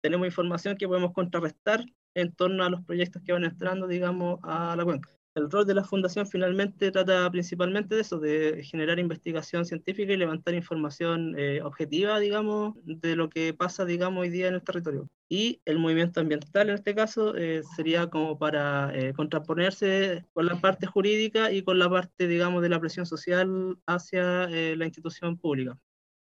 tenemos 0.02 0.26
información 0.26 0.76
que 0.76 0.88
podemos 0.88 1.12
contrarrestar 1.12 1.84
en 2.14 2.32
torno 2.32 2.64
a 2.64 2.70
los 2.70 2.82
proyectos 2.84 3.22
que 3.22 3.32
van 3.32 3.44
entrando, 3.44 3.86
digamos, 3.86 4.40
a 4.42 4.74
la 4.76 4.84
cuenca. 4.84 5.10
El 5.36 5.48
rol 5.48 5.64
de 5.64 5.74
la 5.74 5.84
fundación 5.84 6.26
finalmente 6.26 6.90
trata 6.90 7.30
principalmente 7.30 7.94
de 7.94 8.00
eso, 8.00 8.18
de 8.18 8.64
generar 8.64 8.98
investigación 8.98 9.64
científica 9.64 10.12
y 10.12 10.16
levantar 10.16 10.54
información 10.54 11.36
eh, 11.38 11.62
objetiva, 11.62 12.18
digamos, 12.18 12.74
de 12.82 13.14
lo 13.14 13.30
que 13.30 13.54
pasa, 13.54 13.84
digamos, 13.84 14.22
hoy 14.22 14.30
día 14.30 14.48
en 14.48 14.54
el 14.54 14.62
territorio. 14.62 15.08
Y 15.28 15.60
el 15.66 15.78
movimiento 15.78 16.20
ambiental, 16.20 16.68
en 16.68 16.74
este 16.74 16.96
caso, 16.96 17.36
eh, 17.36 17.62
sería 17.76 18.08
como 18.08 18.38
para 18.38 18.90
eh, 18.92 19.12
contraponerse 19.12 20.26
con 20.32 20.46
la 20.46 20.60
parte 20.60 20.86
jurídica 20.88 21.52
y 21.52 21.62
con 21.62 21.78
la 21.78 21.88
parte, 21.88 22.26
digamos, 22.26 22.60
de 22.60 22.68
la 22.68 22.80
presión 22.80 23.06
social 23.06 23.78
hacia 23.86 24.48
la 24.48 24.84
institución 24.84 25.38
pública 25.38 25.78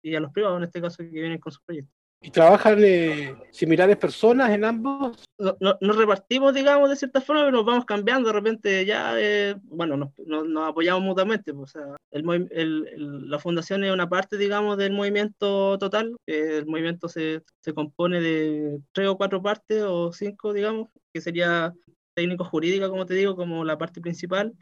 y 0.03 0.15
a 0.15 0.21
los 0.21 0.33
privados, 0.33 0.59
en 0.59 0.65
este 0.65 0.81
caso, 0.81 0.99
que 0.99 1.11
vienen 1.11 1.39
con 1.39 1.53
sus 1.53 1.63
proyectos. 1.63 2.04
¿Y 2.25 2.31
trabajan 2.31 2.83
eh, 2.83 3.37
similares 3.51 3.99
personas 3.99 4.49
en 4.49 4.65
ambos? 4.65 5.23
No, 5.39 5.77
nos 5.79 5.95
repartimos, 5.95 6.55
digamos, 6.55 6.89
de 6.89 6.97
cierta 6.97 7.21
forma, 7.21 7.43
pero 7.43 7.59
nos 7.59 7.67
vamos 7.67 7.85
cambiando. 7.85 8.29
De 8.29 8.33
repente 8.33 8.87
ya, 8.87 9.13
eh, 9.21 9.57
bueno, 9.65 9.99
nos, 9.99 10.09
nos, 10.27 10.67
apoyamos 10.67 11.03
mutuamente. 11.03 11.53
Pues, 11.53 11.77
o 11.77 11.79
sea, 11.79 11.97
el, 12.13 12.49
el, 12.51 13.29
la 13.29 13.39
fundación 13.39 13.85
es 13.85 13.93
una 13.93 14.09
parte, 14.09 14.39
digamos, 14.39 14.79
del 14.79 14.95
movimiento 14.95 15.77
total. 15.77 16.17
el 16.25 16.65
movimiento 16.65 17.11
se, 17.11 17.43
se 17.61 17.75
compone 17.75 18.23
de 18.23 18.81
tres 18.93 19.09
o 19.09 19.19
cuatro 19.19 19.43
partes, 19.43 19.83
o 19.83 20.11
cinco, 20.11 20.55
digamos, 20.55 20.89
que 21.13 21.21
sería 21.21 21.75
técnico 22.15 22.45
jurídica, 22.45 22.89
como 22.89 23.05
te 23.05 23.13
digo, 23.13 23.37
como 23.37 23.67
la 23.67 23.77
parte 23.77 24.01
principal, 24.01 24.55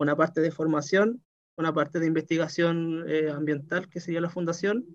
una 0.00 0.16
parte 0.16 0.40
de 0.40 0.50
formación, 0.50 1.22
una 1.56 1.72
parte 1.72 2.00
de 2.00 2.06
investigación 2.08 3.04
eh, 3.06 3.30
ambiental, 3.30 3.88
que 3.88 4.00
sería 4.00 4.20
la 4.20 4.28
fundación, 4.28 4.86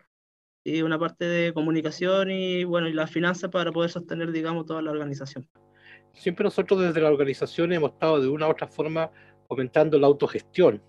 y 0.64 0.82
una 0.82 1.00
parte 1.00 1.26
de 1.26 1.54
comunicación 1.54 2.32
y 2.32 2.64
bueno, 2.64 2.88
y 2.88 2.94
las 2.94 3.10
finanzas 3.10 3.50
para 3.50 3.72
poder 3.72 3.90
sostener, 3.90 4.32
digamos, 4.32 4.66
toda 4.66 4.82
la 4.82 4.92
organización. 4.92 5.48
Siempre 6.14 6.44
nosotros 6.44 6.82
desde 6.82 7.02
la 7.02 7.10
organización 7.10 7.72
hemos 7.74 7.92
estado 7.92 8.22
de 8.22 8.28
una 8.28 8.48
u 8.48 8.52
otra 8.52 8.68
forma 8.68 9.12
comentando 9.48 9.98
la 9.98 10.08
autogestión. 10.08 10.82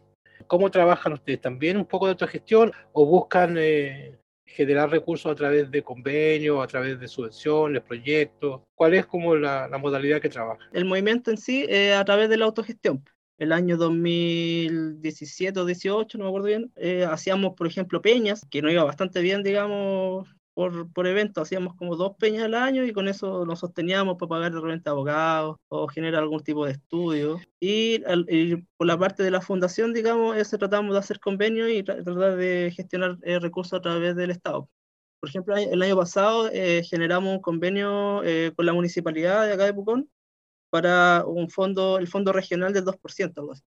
¿Cómo 0.47 0.71
trabajan 0.71 1.13
ustedes? 1.13 1.41
¿También 1.41 1.77
un 1.77 1.87
poco 1.87 2.07
de 2.07 2.13
autogestión 2.13 2.73
o 2.93 3.07
buscan 3.07 3.57
eh, 3.59 4.19
generar 4.45 4.91
recursos 4.91 5.31
a 5.31 5.35
través 5.35 5.71
de 5.71 5.83
convenios, 5.83 6.63
a 6.63 6.67
través 6.67 6.99
de 6.99 7.09
subvenciones, 7.09 7.83
proyectos? 7.83 8.61
¿Cuál 8.75 8.95
es 8.95 9.07
como 9.07 9.37
la, 9.37 9.69
la 9.69 9.79
modalidad 9.79 10.21
que 10.21 10.29
trabaja? 10.29 10.69
El 10.73 10.85
movimiento 10.85 11.31
en 11.31 11.39
sí, 11.39 11.65
eh, 11.69 11.95
a 11.95 12.05
través 12.05 12.29
de 12.29 12.37
la 12.37 12.45
autogestión 12.45 13.05
el 13.43 13.51
año 13.51 13.77
2017 13.77 15.59
o 15.59 15.65
18, 15.65 16.17
no 16.17 16.25
me 16.25 16.29
acuerdo 16.29 16.47
bien, 16.47 16.73
eh, 16.77 17.05
hacíamos, 17.05 17.55
por 17.55 17.67
ejemplo, 17.67 18.01
peñas, 18.01 18.47
que 18.49 18.63
nos 18.63 18.71
iba 18.71 18.85
bastante 18.85 19.21
bien, 19.21 19.43
digamos, 19.43 20.29
por, 20.55 20.93
por 20.93 21.09
evento, 21.09 21.41
hacíamos 21.41 21.75
como 21.75 21.97
dos 21.97 22.15
peñas 22.19 22.45
al 22.45 22.55
año 22.55 22.85
y 22.85 22.93
con 22.93 23.09
eso 23.09 23.45
nos 23.45 23.59
sosteníamos 23.59 24.17
para 24.17 24.29
pagar 24.29 24.53
de 24.53 24.61
repente 24.61 24.91
abogados 24.91 25.57
o 25.67 25.89
generar 25.89 26.23
algún 26.23 26.45
tipo 26.45 26.65
de 26.65 26.73
estudio. 26.73 27.41
Y, 27.59 27.99
por 28.77 28.87
la 28.87 28.97
parte 28.97 29.25
de 29.25 29.33
la 29.33 29.41
fundación, 29.41 29.93
digamos, 29.93 30.37
se 30.47 30.59
tratamos 30.59 30.93
de 30.93 31.01
hacer 31.01 31.19
convenios 31.19 31.69
y 31.69 31.83
tratar 31.83 32.37
de 32.37 32.73
gestionar 32.77 33.19
eh, 33.23 33.41
recursos 33.41 33.73
a 33.73 33.83
través 33.83 34.15
del 34.15 34.31
Estado. 34.31 34.69
Por 35.19 35.31
ejemplo, 35.31 35.57
el 35.57 35.83
año 35.83 35.97
pasado 35.97 36.49
eh, 36.53 36.85
generamos 36.89 37.35
un 37.35 37.41
convenio 37.43 38.23
con 38.55 38.67
la 38.67 38.73
municipalidad 38.73 39.47
de 39.47 39.55
acá 39.55 39.65
de 39.65 39.75
Pucón 39.75 40.09
para 40.73 41.27
un 41.27 41.51
fondo, 41.51 41.99
el 41.99 42.09
fondo 42.09 42.33
regional 42.33 42.73
del 42.73 42.87
2%, 42.87 43.35
algo 43.37 43.53
así. 43.53 43.63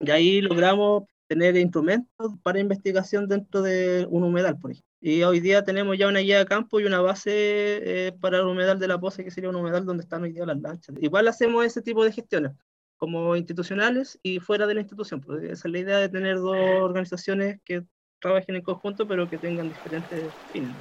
Y 0.00 0.10
ahí 0.10 0.42
logramos 0.42 1.04
tener 1.26 1.56
instrumentos 1.56 2.32
para 2.42 2.60
investigación 2.60 3.26
dentro 3.26 3.62
de 3.62 4.06
un 4.10 4.24
humedal, 4.24 4.58
por 4.58 4.72
ejemplo. 4.72 4.90
Y 5.00 5.22
hoy 5.22 5.40
día 5.40 5.64
tenemos 5.64 5.96
ya 5.96 6.08
una 6.08 6.20
guía 6.20 6.38
de 6.38 6.44
campo 6.44 6.78
y 6.78 6.84
una 6.84 7.00
base 7.00 7.30
eh, 7.32 8.12
para 8.20 8.36
el 8.36 8.44
humedal 8.44 8.78
de 8.78 8.88
la 8.88 9.00
Pose, 9.00 9.24
que 9.24 9.30
sería 9.30 9.48
un 9.48 9.56
humedal 9.56 9.86
donde 9.86 10.02
están 10.02 10.22
hoy 10.22 10.32
día 10.32 10.44
las 10.44 10.60
lanchas. 10.60 10.94
Igual 11.00 11.26
hacemos 11.26 11.64
ese 11.64 11.80
tipo 11.80 12.04
de 12.04 12.12
gestiones, 12.12 12.52
como 12.98 13.34
institucionales 13.34 14.18
y 14.22 14.40
fuera 14.40 14.66
de 14.66 14.74
la 14.74 14.80
institución. 14.80 15.24
Esa 15.44 15.68
es 15.68 15.72
la 15.72 15.78
idea 15.78 15.98
de 16.00 16.10
tener 16.10 16.36
dos 16.36 16.58
organizaciones 16.82 17.60
que 17.64 17.82
trabajen 18.20 18.56
en 18.56 18.62
conjunto, 18.62 19.08
pero 19.08 19.26
que 19.26 19.38
tengan 19.38 19.70
diferentes 19.70 20.22
fines. 20.52 20.76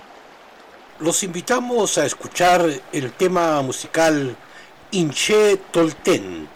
Los 1.00 1.24
invitamos 1.24 1.98
a 1.98 2.05
escuchar 2.05 2.65
el 2.91 3.12
tema 3.13 3.62
musical 3.62 4.36
Inche 4.91 5.58
Tolten, 5.72 6.50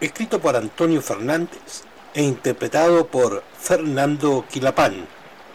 escrito 0.00 0.40
por 0.40 0.56
Antonio 0.56 1.00
Fernández 1.00 1.84
e 2.14 2.22
interpretado 2.24 3.06
por 3.06 3.44
Fernando 3.56 4.44
Quilapán, 4.50 5.06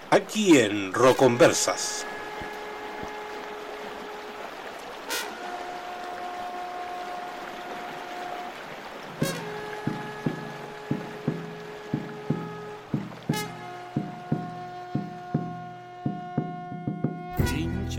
aquí 0.09 0.57
en 0.57 0.93
Roconversas. 0.93 2.05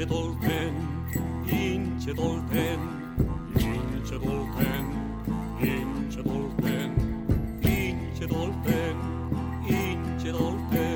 Tolten, 0.08 1.06
Tolten 2.16 3.01
Pinche 4.12 4.26
Bullpen, 4.26 4.84
Pinche 5.58 6.22
Bullpen, 6.22 7.58
Pinche 7.62 8.26
Bullpen, 8.26 8.96
Pinche 9.66 10.32
Bullpen. 10.32 10.91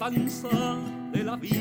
La 0.00 0.08
danza 0.08 0.78
de 1.12 1.22
la 1.22 1.36
vida. 1.36 1.60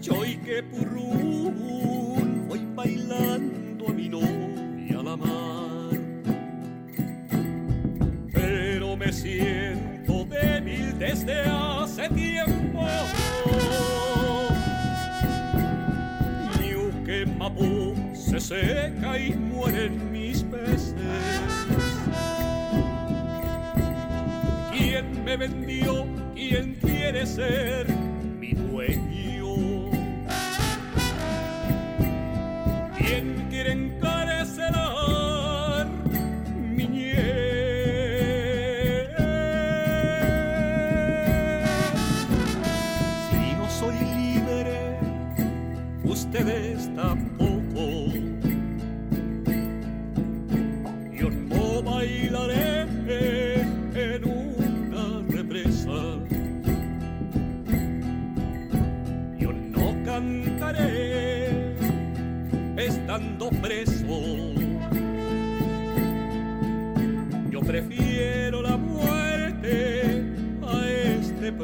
Yo 0.00 0.24
y 0.24 0.36
que 0.38 0.62
purrún 0.62 2.46
voy 2.48 2.66
bailando 2.74 3.88
a 3.88 3.92
mi 3.92 4.08
novia 4.08 5.02
la 5.02 5.16
mar. 5.16 5.98
Pero 8.32 8.96
me 8.96 9.12
siento 9.12 10.24
débil 10.24 10.98
desde 10.98 11.42
hace 11.42 12.08
tiempo. 12.08 12.86
que 17.04 17.24
Mapu 17.24 17.94
se 18.12 18.38
seca 18.38 19.18
y 19.18 19.32
mueren 19.32 20.07
me 25.28 25.36
vendió? 25.36 26.06
¿Quién 26.34 26.76
quiere 26.76 27.26
ser 27.26 27.97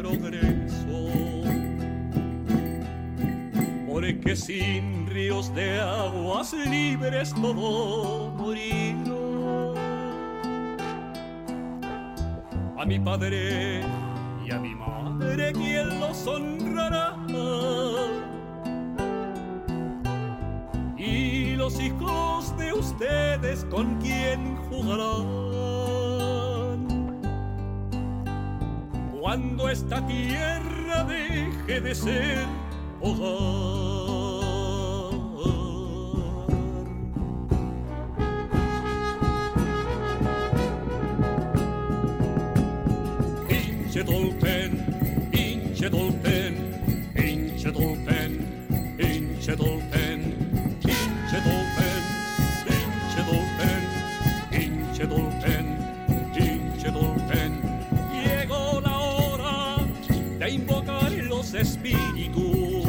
progreso. 0.05 1.09
Porque 3.89 4.37
sin 4.37 5.07
ríos 5.07 5.55
de 5.55 5.81
aguas 5.81 6.53
libres 6.53 7.33
todo 7.35 8.31
morirá. 8.33 8.85
A 12.77 12.85
mi 12.85 12.99
padre 13.01 13.81
y 14.47 14.51
a 14.53 14.59
mi 14.59 14.75
madre, 14.75 15.53
¿quién 15.53 16.01
los 16.01 16.27
honrará? 16.27 17.17
Y 20.99 21.57
los 21.57 21.81
hijos 21.81 22.55
de 22.59 22.73
ustedes, 22.75 23.65
¿con 23.71 23.99
quién 24.03 24.57
jugarán? 24.69 25.44
Esta 29.71 30.07
tierra 30.07 31.05
deje 31.05 31.81
de 31.81 31.95
ser 31.95 32.47
hogar. 33.01 33.94
Espíritus. 61.65 62.85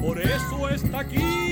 Por 0.00 0.20
eso 0.20 0.68
está 0.68 1.00
aquí 1.00 1.45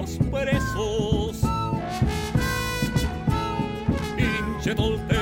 los 0.00 0.18
presos. 0.30 1.40
Pinche 4.16 4.74
Tolteca. 4.74 5.19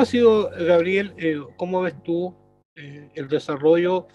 Ha 0.00 0.06
sido, 0.06 0.50
Gabriel, 0.50 1.14
eh, 1.18 1.38
cómo 1.56 1.82
ves 1.82 1.94
tú 2.02 2.34
eh, 2.74 3.10
el 3.14 3.28
desarrollo 3.28 4.08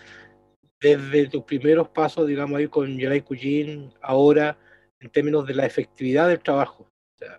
desde 0.82 1.28
tus 1.30 1.44
primeros 1.44 1.90
pasos, 1.90 2.28
digamos, 2.28 2.58
ahí 2.58 2.68
con 2.68 2.98
Yelay 2.98 3.22
Cuyín, 3.22 3.94
ahora, 4.02 4.58
en 5.00 5.10
términos 5.10 5.46
de 5.46 5.54
la 5.54 5.66
efectividad 5.66 6.28
del 6.28 6.42
trabajo? 6.42 6.88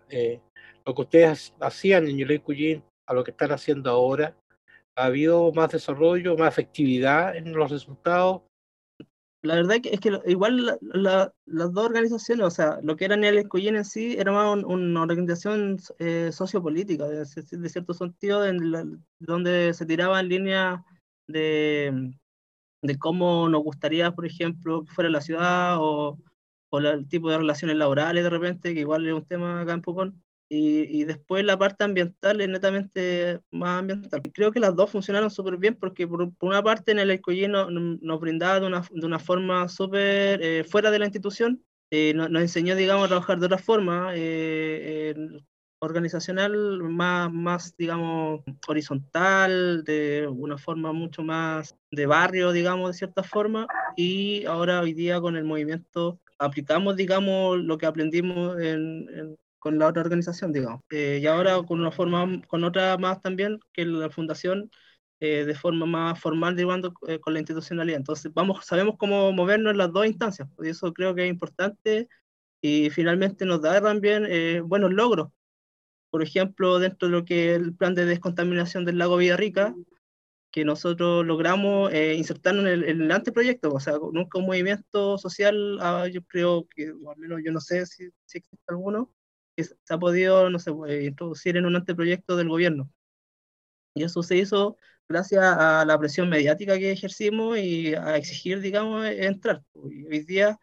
Eh, 0.09 0.40
lo 0.85 0.94
que 0.94 1.02
ustedes 1.02 1.54
hacían 1.61 2.06
en 2.09 2.18
Yelay 2.18 2.38
Cuyín 2.38 2.85
a 3.06 3.14
lo 3.14 3.24
que 3.24 3.32
están 3.32 3.52
haciendo 3.52 3.90
ahora, 3.90 4.37
¿ha 4.96 5.04
habido 5.04 5.52
más 5.52 5.72
desarrollo, 5.72 6.37
más 6.37 6.52
efectividad 6.52 7.37
en 7.37 7.52
los 7.52 7.70
resultados? 7.70 8.42
La 9.46 9.54
verdad 9.54 9.78
es 9.82 10.00
que 10.00 10.20
igual 10.26 10.78
las 10.80 11.72
dos 11.72 11.87
organizaciones, 11.87 12.46
o 12.46 12.50
sea, 12.50 12.78
lo 12.82 12.96
que 12.96 13.06
era 13.06 13.14
el 13.14 13.38
Escollín 13.38 13.76
en 13.76 13.85
sí, 13.85 14.16
era 14.18 14.32
más 14.32 14.64
una 14.64 15.02
organización 15.02 15.78
eh, 15.98 16.30
sociopolítica, 16.32 17.06
de, 17.09 17.24
cierto 17.24 17.94
sentido, 17.94 18.44
en 18.44 19.04
donde 19.18 19.72
se 19.74 19.87
tiraba 19.87 20.20
en 20.20 20.28
línea 20.28 20.85
de, 21.26 22.12
de 22.82 22.98
cómo 22.98 23.48
nos 23.48 23.62
gustaría, 23.62 24.12
por 24.12 24.26
ejemplo, 24.26 24.85
que 24.85 24.92
fuera 24.92 25.11
la 25.11 25.20
ciudad 25.20 25.76
o, 25.78 26.18
o 26.70 26.78
el 26.78 27.09
tipo 27.09 27.30
de 27.30 27.38
relaciones 27.38 27.76
laborales 27.76 28.24
de 28.24 28.30
repente, 28.30 28.74
que 28.74 28.80
igual 28.80 29.06
es 29.06 29.14
un 29.14 29.24
tema 29.24 29.61
acá 29.61 29.72
en 29.72 29.82
Pucón. 29.82 30.22
Y, 30.48 31.00
y, 31.00 31.04
después 31.04 31.44
la 31.44 31.59
parte 31.59 31.82
ambiental 31.82 32.40
es 32.40 32.48
netamente 32.48 33.40
más 33.50 33.80
ambiental. 33.80 34.22
Creo 34.32 34.52
que 34.52 34.61
las 34.61 34.76
dos 34.76 34.90
funcionaron 34.90 35.28
súper 35.30 35.56
bien 35.56 35.74
porque 35.74 36.06
por, 36.06 36.30
una 36.40 36.62
parte 36.62 36.92
en 36.92 37.00
el 37.00 37.11
Alcoyí 37.11 37.48
nos, 37.48 38.20
brindaba 38.20 38.61
de 38.61 38.66
una, 38.66 38.85
de 38.88 39.06
una 39.06 39.18
forma 39.18 39.68
súper 39.68 40.40
eh, 40.42 40.64
fuera 40.64 40.92
de 40.92 41.00
la 41.00 41.06
institución, 41.06 41.64
eh, 41.90 42.14
nos, 42.14 42.30
enseñó, 42.30 42.76
digamos, 42.76 43.06
a 43.06 43.09
trabajar 43.09 43.40
de 43.40 43.46
otra 43.46 43.59
forma, 43.59 44.12
eh, 44.14 45.14
organizacional, 45.80 46.82
más, 46.85 47.32
más, 47.32 47.76
digamos, 47.76 48.42
horizontal, 48.68 49.85
de 49.85 50.28
una 50.28 50.59
forma 50.59 50.92
mucho 50.92 51.22
más 51.22 51.76
de 51.90 52.06
barrio, 52.06 52.52
digamos, 52.52 52.92
de 52.92 52.98
cierta 52.98 53.22
forma, 53.22 53.66
y 53.96 54.44
ahora 54.46 54.80
hoy 54.80 54.94
día 54.94 55.20
con 55.20 55.37
el 55.37 55.44
movimiento 55.44 56.20
aplicamos, 56.38 56.96
digamos, 56.96 57.59
lo 57.59 57.78
que 57.78 57.87
aprendimos 57.87 58.59
en, 58.61 59.09
en 59.14 59.37
con 59.66 59.81
la 59.81 59.88
otra 59.88 60.02
organización, 60.02 60.52
digamos. 60.52 60.83
Eh, 60.90 61.18
y 61.20 61.26
ahora 61.26 61.61
con 61.64 61.81
una 61.81 61.90
forma, 61.90 62.40
con 62.46 62.62
otra 62.62 62.96
más 62.98 63.20
también, 63.20 63.59
que 63.72 63.85
la 63.85 64.09
fundación, 64.11 64.70
eh, 65.18 65.44
de 65.44 65.55
forma 65.57 65.87
más 65.87 66.20
formal, 66.20 66.55
digamos, 66.55 66.92
eh, 67.09 67.18
con 67.18 67.33
la 67.35 67.40
institucionalidad. 67.40 67.98
Entonces, 67.98 68.33
vamos, 68.33 68.64
sabemos 68.64 68.94
cómo 68.96 69.33
movernos 69.33 69.72
en 69.72 69.79
las 69.79 69.92
dos 69.92 70.07
instancias, 70.07 70.48
y 70.62 70.68
eso 70.68 70.92
creo 70.94 71.16
que 71.16 71.24
es 71.24 71.31
importante 71.31 72.09
y 72.61 72.90
finalmente 72.90 73.44
nos 73.44 73.61
da 73.61 73.81
también 73.81 74.22
buenos 74.68 74.92
logros. 74.92 75.31
Por 76.11 76.22
ejemplo, 76.22 76.79
dentro 76.79 77.09
de 77.09 77.12
lo 77.12 77.24
que 77.24 77.50
es 77.50 77.57
el 77.61 77.74
plan 77.74 77.94
de 77.96 78.05
descontaminación 78.07 78.85
del 78.85 78.98
lago 78.98 79.16
Villarrica, 79.16 79.74
que 80.52 80.64
nosotros 80.64 81.26
logramos 81.26 81.92
insertarnos 81.92 82.66
en 82.66 82.70
el, 82.70 82.85
en 82.85 83.02
el, 83.02 83.11
anteproyecto, 83.12 83.72
o 83.72 83.81
sea, 83.81 83.94
nunca 84.12 84.38
un 84.38 84.46
movimiento 84.46 85.18
social, 85.18 85.79
ah, 85.81 86.07
yo 86.09 86.22
creo 86.24 86.68
que, 86.74 86.92
o 86.92 87.11
al 87.11 87.18
menos 87.18 87.40
yo 87.44 87.52
no 87.52 87.61
sé 87.61 87.85
si, 87.87 88.09
si 88.26 88.38
existe 88.38 88.64
alguno, 88.68 89.11
que 89.57 89.64
se 89.64 89.75
ha 89.88 89.99
podido, 89.99 90.51
no 90.51 90.59
sé, 90.59 90.73
pues, 90.73 91.05
introducir 91.05 91.57
en 91.57 91.66
un 91.66 91.77
anteproyecto 91.77 92.37
del 92.37 92.49
gobierno. 92.49 92.90
Y 93.95 94.05
eso 94.05 94.23
se 94.23 94.37
hizo 94.37 94.77
gracias 95.09 95.42
a 95.42 95.85
la 95.87 95.99
presión 95.99 96.29
mediática 96.29 96.79
que 96.79 96.92
ejercimos 96.92 97.59
y 97.59 97.95
a 97.95 98.16
exigir, 98.16 98.61
digamos, 98.61 99.07
entrar. 99.07 99.62
Y 99.75 100.07
hoy 100.07 100.21
día, 100.21 100.59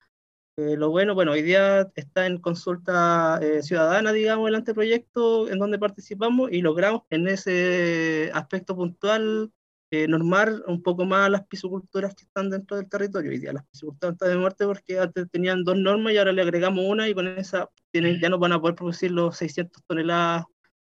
eh, 0.58 0.76
lo 0.78 0.92
bueno, 0.92 1.16
bueno, 1.16 1.32
hoy 1.32 1.42
día 1.42 1.90
está 1.96 2.28
en 2.28 2.40
consulta 2.40 3.40
eh, 3.42 3.64
ciudadana, 3.64 4.12
digamos, 4.14 4.50
el 4.50 4.56
anteproyecto 4.56 5.50
en 5.50 5.60
donde 5.60 5.80
participamos 5.80 6.52
y 6.52 6.62
logramos 6.62 7.04
en 7.10 7.28
ese 7.28 8.30
aspecto 8.34 8.76
puntual 8.76 9.52
eh, 9.94 10.08
normar 10.08 10.52
un 10.66 10.82
poco 10.82 11.06
más 11.06 11.30
las 11.30 11.46
pisciculturas 11.46 12.16
que 12.16 12.24
están 12.24 12.50
dentro 12.50 12.78
del 12.78 12.90
territorio. 12.90 13.30
Hoy 13.30 13.38
día 13.38 13.54
las 13.54 13.64
pisciculturas 13.68 14.14
están 14.14 14.30
de 14.30 14.38
muerte 14.38 14.66
porque 14.66 14.98
antes 14.98 15.30
tenían 15.30 15.64
dos 15.64 15.78
normas 15.78 16.14
y 16.14 16.18
ahora 16.18 16.32
le 16.32 16.42
agregamos 16.42 16.84
una 16.84 17.08
y 17.08 17.14
con 17.14 17.28
esa 17.28 17.70
tienen, 17.92 18.20
ya 18.20 18.28
no 18.28 18.40
van 18.40 18.54
a 18.54 18.60
poder 18.60 18.74
producir 18.74 19.12
los 19.12 19.38
600 19.38 19.84
toneladas 19.86 20.46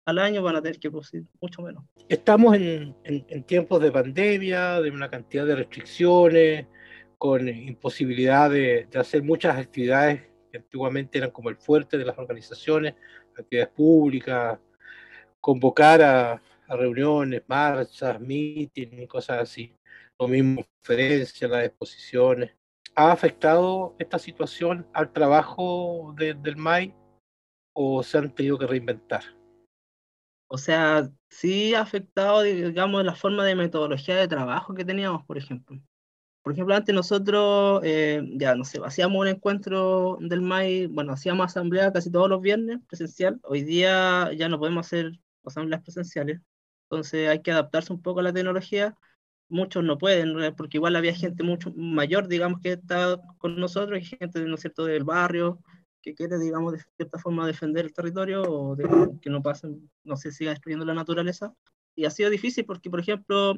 al 0.05 0.19
año, 0.19 0.43
van 0.43 0.57
a 0.57 0.61
tener 0.61 0.77
que 0.77 0.91
producir 0.91 1.23
mucho 1.41 1.63
menos. 1.63 1.83
Estamos 2.09 2.55
en, 2.55 2.95
en, 3.03 3.25
en 3.27 3.43
tiempos 3.43 3.81
de 3.81 3.91
pandemia, 3.91 4.79
de 4.79 4.91
una 4.91 5.09
cantidad 5.09 5.47
de 5.47 5.55
restricciones, 5.55 6.67
con 7.17 7.49
imposibilidad 7.49 8.51
de, 8.51 8.87
de 8.87 8.99
hacer 8.99 9.23
muchas 9.23 9.57
actividades 9.57 10.29
que 10.51 10.59
antiguamente 10.59 11.17
eran 11.17 11.31
como 11.31 11.49
el 11.49 11.55
fuerte 11.55 11.97
de 11.97 12.05
las 12.05 12.19
organizaciones, 12.19 12.93
actividades 13.35 13.73
públicas, 13.73 14.59
convocar 15.39 16.03
a, 16.03 16.41
reuniones, 16.77 17.43
marchas, 17.47 18.19
mítines, 18.19 19.07
cosas 19.07 19.41
así. 19.41 19.75
Lo 20.19 20.27
mismo, 20.27 20.63
conferencias, 20.63 21.49
las 21.49 21.65
exposiciones. 21.65 22.51
¿Ha 22.95 23.11
afectado 23.11 23.95
esta 23.99 24.19
situación 24.19 24.87
al 24.93 25.11
trabajo 25.11 26.13
de, 26.17 26.33
del 26.33 26.57
MAI 26.57 26.93
o 27.73 28.03
se 28.03 28.17
han 28.17 28.33
tenido 28.33 28.57
que 28.57 28.67
reinventar? 28.67 29.23
O 30.47 30.57
sea, 30.57 31.09
sí 31.29 31.73
ha 31.73 31.81
afectado, 31.81 32.41
digamos, 32.41 33.05
la 33.05 33.15
forma 33.15 33.45
de 33.45 33.55
metodología 33.55 34.17
de 34.17 34.27
trabajo 34.27 34.73
que 34.73 34.83
teníamos, 34.83 35.25
por 35.25 35.37
ejemplo. 35.37 35.81
Por 36.43 36.53
ejemplo, 36.53 36.75
antes 36.75 36.93
nosotros, 36.93 37.81
eh, 37.85 38.21
ya 38.33 38.55
no 38.55 38.65
sé, 38.65 38.79
hacíamos 38.83 39.19
un 39.21 39.27
encuentro 39.27 40.17
del 40.19 40.41
MAI, 40.41 40.87
bueno, 40.87 41.13
hacíamos 41.13 41.45
asamblea 41.45 41.93
casi 41.93 42.11
todos 42.11 42.29
los 42.29 42.41
viernes 42.41 42.79
presencial. 42.87 43.39
Hoy 43.43 43.63
día 43.63 44.31
ya 44.33 44.49
no 44.49 44.59
podemos 44.59 44.87
hacer 44.87 45.19
asambleas 45.45 45.83
presenciales 45.83 46.41
entonces 46.91 47.29
hay 47.29 47.41
que 47.41 47.51
adaptarse 47.51 47.93
un 47.93 48.01
poco 48.01 48.19
a 48.19 48.23
la 48.23 48.33
tecnología. 48.33 48.97
Muchos 49.47 49.83
no 49.83 49.97
pueden, 49.97 50.53
porque 50.55 50.77
igual 50.77 50.95
había 50.97 51.13
gente 51.15 51.41
mucho 51.43 51.71
mayor, 51.75 52.27
digamos, 52.27 52.59
que 52.61 52.73
está 52.73 53.17
con 53.37 53.57
nosotros, 53.57 53.99
y 54.01 54.03
gente, 54.05 54.41
¿no 54.41 54.55
es 54.55 54.61
cierto?, 54.61 54.85
del 54.85 55.05
barrio, 55.05 55.59
que 56.01 56.13
quiere, 56.15 56.37
digamos, 56.37 56.73
de 56.73 56.79
cierta 56.97 57.17
forma 57.17 57.47
defender 57.47 57.85
el 57.85 57.93
territorio 57.93 58.41
o 58.43 58.75
de, 58.75 59.09
que 59.21 59.29
no 59.29 59.41
pasen, 59.41 59.89
no 60.03 60.17
se 60.17 60.31
siga 60.31 60.51
destruyendo 60.51 60.85
la 60.85 60.93
naturaleza. 60.93 61.53
Y 61.95 62.05
ha 62.05 62.11
sido 62.11 62.29
difícil 62.29 62.65
porque, 62.65 62.89
por 62.89 62.99
ejemplo, 62.99 63.55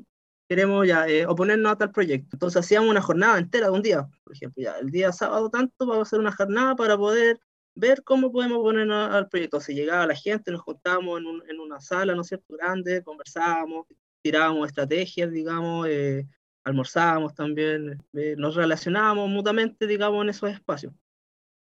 queremos 0.47 0.87
ya 0.87 1.07
eh, 1.07 1.25
oponernos 1.25 1.71
a 1.71 1.77
tal 1.77 1.91
proyecto. 1.91 2.35
Entonces 2.35 2.59
hacíamos 2.59 2.89
una 2.89 3.01
jornada 3.01 3.39
entera 3.39 3.67
de 3.67 3.73
un 3.73 3.81
día, 3.81 4.07
por 4.23 4.33
ejemplo, 4.33 4.61
ya 4.63 4.77
el 4.77 4.91
día 4.91 5.11
sábado 5.11 5.49
tanto, 5.49 5.87
vamos 5.87 5.99
a 5.99 6.01
hacer 6.03 6.19
una 6.19 6.31
jornada 6.35 6.75
para 6.75 6.97
poder 6.97 7.39
ver 7.75 8.03
cómo 8.03 8.31
podemos 8.31 8.59
ponernos 8.59 9.11
al 9.11 9.29
proyecto. 9.29 9.59
Si 9.59 9.73
llegaba 9.73 10.07
la 10.07 10.15
gente, 10.15 10.51
nos 10.51 10.61
juntábamos 10.61 11.19
en, 11.19 11.25
un, 11.27 11.43
en, 11.49 11.59
una 11.59 11.79
sala, 11.79 12.15
¿no 12.15 12.21
es 12.21 12.27
cierto?, 12.27 12.55
grande, 12.55 13.03
conversábamos, 13.03 13.87
tirábamos 14.21 14.67
estrategias, 14.67 15.31
digamos, 15.31 15.87
eh, 15.87 16.27
almorzábamos 16.63 17.33
también, 17.33 18.01
eh, 18.13 18.35
nos 18.37 18.55
relacionábamos 18.55 19.29
mutuamente, 19.29 19.87
digamos, 19.87 20.23
en 20.23 20.29
esos 20.29 20.49
espacios. 20.51 20.93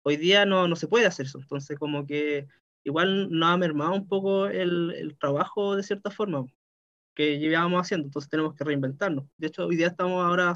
Hoy 0.04 0.18
día 0.18 0.46
no, 0.46 0.68
no 0.68 0.76
se 0.76 0.88
puede 0.88 1.06
hacer 1.06 1.26
eso, 1.26 1.40
entonces 1.40 1.78
como 1.78 2.06
que 2.06 2.48
igual 2.84 3.30
nos 3.30 3.50
ha 3.50 3.58
mermado 3.58 3.94
un 3.94 4.08
poco 4.08 4.48
el, 4.48 4.92
el 4.92 5.18
trabajo 5.18 5.76
de 5.76 5.84
cierta 5.84 6.10
forma 6.10 6.46
que 7.16 7.38
llevábamos 7.38 7.82
haciendo, 7.82 8.08
entonces 8.08 8.30
tenemos 8.30 8.56
que 8.56 8.64
reinventarnos. 8.64 9.26
De 9.38 9.48
hecho, 9.48 9.66
hoy 9.66 9.76
día 9.76 9.88
estamos 9.88 10.24
ahora 10.24 10.54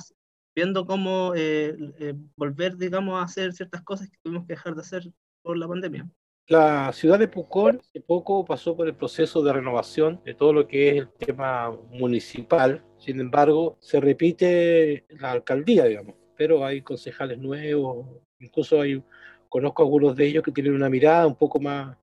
viendo 0.55 0.85
cómo 0.85 1.33
eh, 1.35 1.75
eh, 1.99 2.13
volver, 2.35 2.77
digamos, 2.77 3.19
a 3.19 3.23
hacer 3.23 3.53
ciertas 3.53 3.81
cosas 3.81 4.09
que 4.09 4.17
tuvimos 4.21 4.45
que 4.45 4.53
dejar 4.53 4.75
de 4.75 4.81
hacer 4.81 5.11
por 5.43 5.57
la 5.57 5.67
pandemia. 5.67 6.09
La 6.47 6.91
ciudad 6.91 7.19
de 7.19 7.29
Pucón 7.29 7.79
hace 7.79 8.01
poco 8.01 8.43
pasó 8.43 8.75
por 8.75 8.87
el 8.87 8.95
proceso 8.95 9.41
de 9.43 9.53
renovación 9.53 10.19
de 10.25 10.33
todo 10.33 10.51
lo 10.51 10.67
que 10.67 10.89
es 10.89 10.95
el 10.97 11.09
tema 11.09 11.71
municipal. 11.91 12.83
Sin 12.97 13.19
embargo, 13.19 13.77
se 13.79 14.01
repite 14.01 15.05
la 15.09 15.31
alcaldía, 15.31 15.85
digamos, 15.85 16.15
pero 16.35 16.65
hay 16.65 16.81
concejales 16.81 17.37
nuevos, 17.37 18.07
incluso 18.39 18.81
hay, 18.81 19.01
conozco 19.47 19.83
algunos 19.83 20.17
de 20.17 20.27
ellos 20.27 20.43
que 20.43 20.51
tienen 20.51 20.73
una 20.73 20.89
mirada 20.89 21.25
un 21.27 21.35
poco 21.35 21.61
más, 21.61 21.97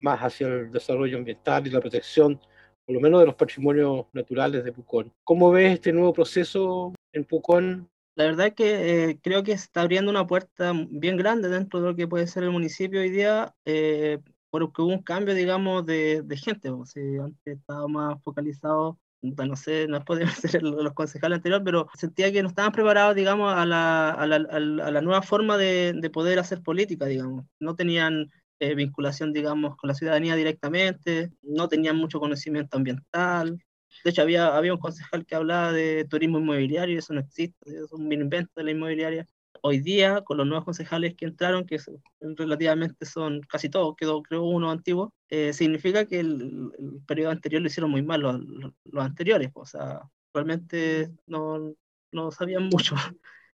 más 0.00 0.20
hacia 0.20 0.48
el 0.48 0.72
desarrollo 0.72 1.16
ambiental 1.16 1.64
y 1.66 1.70
la 1.70 1.80
protección, 1.80 2.40
por 2.84 2.94
lo 2.96 3.00
menos 3.00 3.20
de 3.20 3.26
los 3.26 3.36
patrimonios 3.36 4.06
naturales 4.12 4.64
de 4.64 4.72
Pucón. 4.72 5.12
¿Cómo 5.22 5.52
ves 5.52 5.74
este 5.74 5.92
nuevo 5.92 6.12
proceso 6.12 6.92
en 7.12 7.24
Pucón 7.24 7.88
la 8.16 8.24
verdad 8.24 8.46
es 8.48 8.54
que 8.54 9.10
eh, 9.10 9.18
creo 9.22 9.42
que 9.42 9.52
está 9.52 9.82
abriendo 9.82 10.10
una 10.10 10.26
puerta 10.26 10.72
bien 10.88 11.16
grande 11.16 11.48
dentro 11.48 11.80
de 11.80 11.88
lo 11.88 11.96
que 11.96 12.08
puede 12.08 12.26
ser 12.26 12.44
el 12.44 12.50
municipio 12.50 13.00
hoy 13.00 13.10
día, 13.10 13.54
eh, 13.64 14.20
porque 14.50 14.82
hubo 14.82 14.92
un 14.92 15.02
cambio, 15.02 15.34
digamos, 15.34 15.84
de, 15.84 16.22
de 16.22 16.36
gente. 16.36 16.70
O 16.70 16.86
sea, 16.86 17.02
antes 17.24 17.58
estaba 17.58 17.88
más 17.88 18.22
focalizado, 18.22 19.00
no 19.20 19.56
sé, 19.56 19.88
no 19.88 20.04
podemos 20.04 20.34
ser 20.60 20.62
los 20.62 20.92
concejales 20.92 21.38
anteriores, 21.38 21.64
pero 21.64 21.88
sentía 21.94 22.30
que 22.32 22.42
no 22.42 22.48
estaban 22.48 22.72
preparados, 22.72 23.16
digamos, 23.16 23.52
a 23.52 23.66
la, 23.66 24.10
a 24.10 24.26
la, 24.26 24.36
a 24.36 24.60
la 24.90 25.00
nueva 25.00 25.22
forma 25.22 25.56
de, 25.56 25.94
de, 25.94 26.10
poder 26.10 26.38
hacer 26.38 26.62
política, 26.62 27.06
digamos. 27.06 27.46
No 27.58 27.74
tenían 27.74 28.30
eh, 28.60 28.74
vinculación, 28.76 29.32
digamos, 29.32 29.76
con 29.76 29.88
la 29.88 29.94
ciudadanía 29.94 30.36
directamente, 30.36 31.32
no 31.42 31.68
tenían 31.68 31.96
mucho 31.96 32.20
conocimiento 32.20 32.76
ambiental, 32.76 33.58
de 34.02 34.10
hecho, 34.10 34.22
había, 34.22 34.56
había 34.56 34.74
un 34.74 34.80
concejal 34.80 35.24
que 35.26 35.34
hablaba 35.34 35.72
de 35.72 36.04
turismo 36.04 36.38
inmobiliario 36.38 36.94
y 36.94 36.98
eso 36.98 37.14
no 37.14 37.20
existe, 37.20 37.56
es 37.66 37.92
un 37.92 38.10
invento 38.12 38.52
de 38.56 38.64
la 38.64 38.70
inmobiliaria. 38.72 39.26
Hoy 39.62 39.80
día, 39.80 40.22
con 40.22 40.36
los 40.36 40.46
nuevos 40.46 40.64
concejales 40.64 41.14
que 41.14 41.24
entraron, 41.24 41.64
que 41.64 41.78
relativamente 42.20 43.06
son 43.06 43.40
casi 43.42 43.70
todos, 43.70 43.94
quedó 43.96 44.22
creo 44.22 44.42
uno 44.42 44.70
antiguo, 44.70 45.14
eh, 45.30 45.52
significa 45.52 46.04
que 46.06 46.20
el, 46.20 46.70
el, 46.78 47.00
periodo 47.06 47.30
anterior 47.30 47.62
lo 47.62 47.68
hicieron 47.68 47.90
muy 47.90 48.02
mal 48.02 48.20
los, 48.20 48.40
los 48.84 49.04
anteriores, 49.04 49.50
o 49.54 49.64
sea, 49.64 50.00
realmente 50.34 51.10
no, 51.26 51.74
no 52.12 52.30
sabían 52.30 52.68
mucho. 52.72 52.96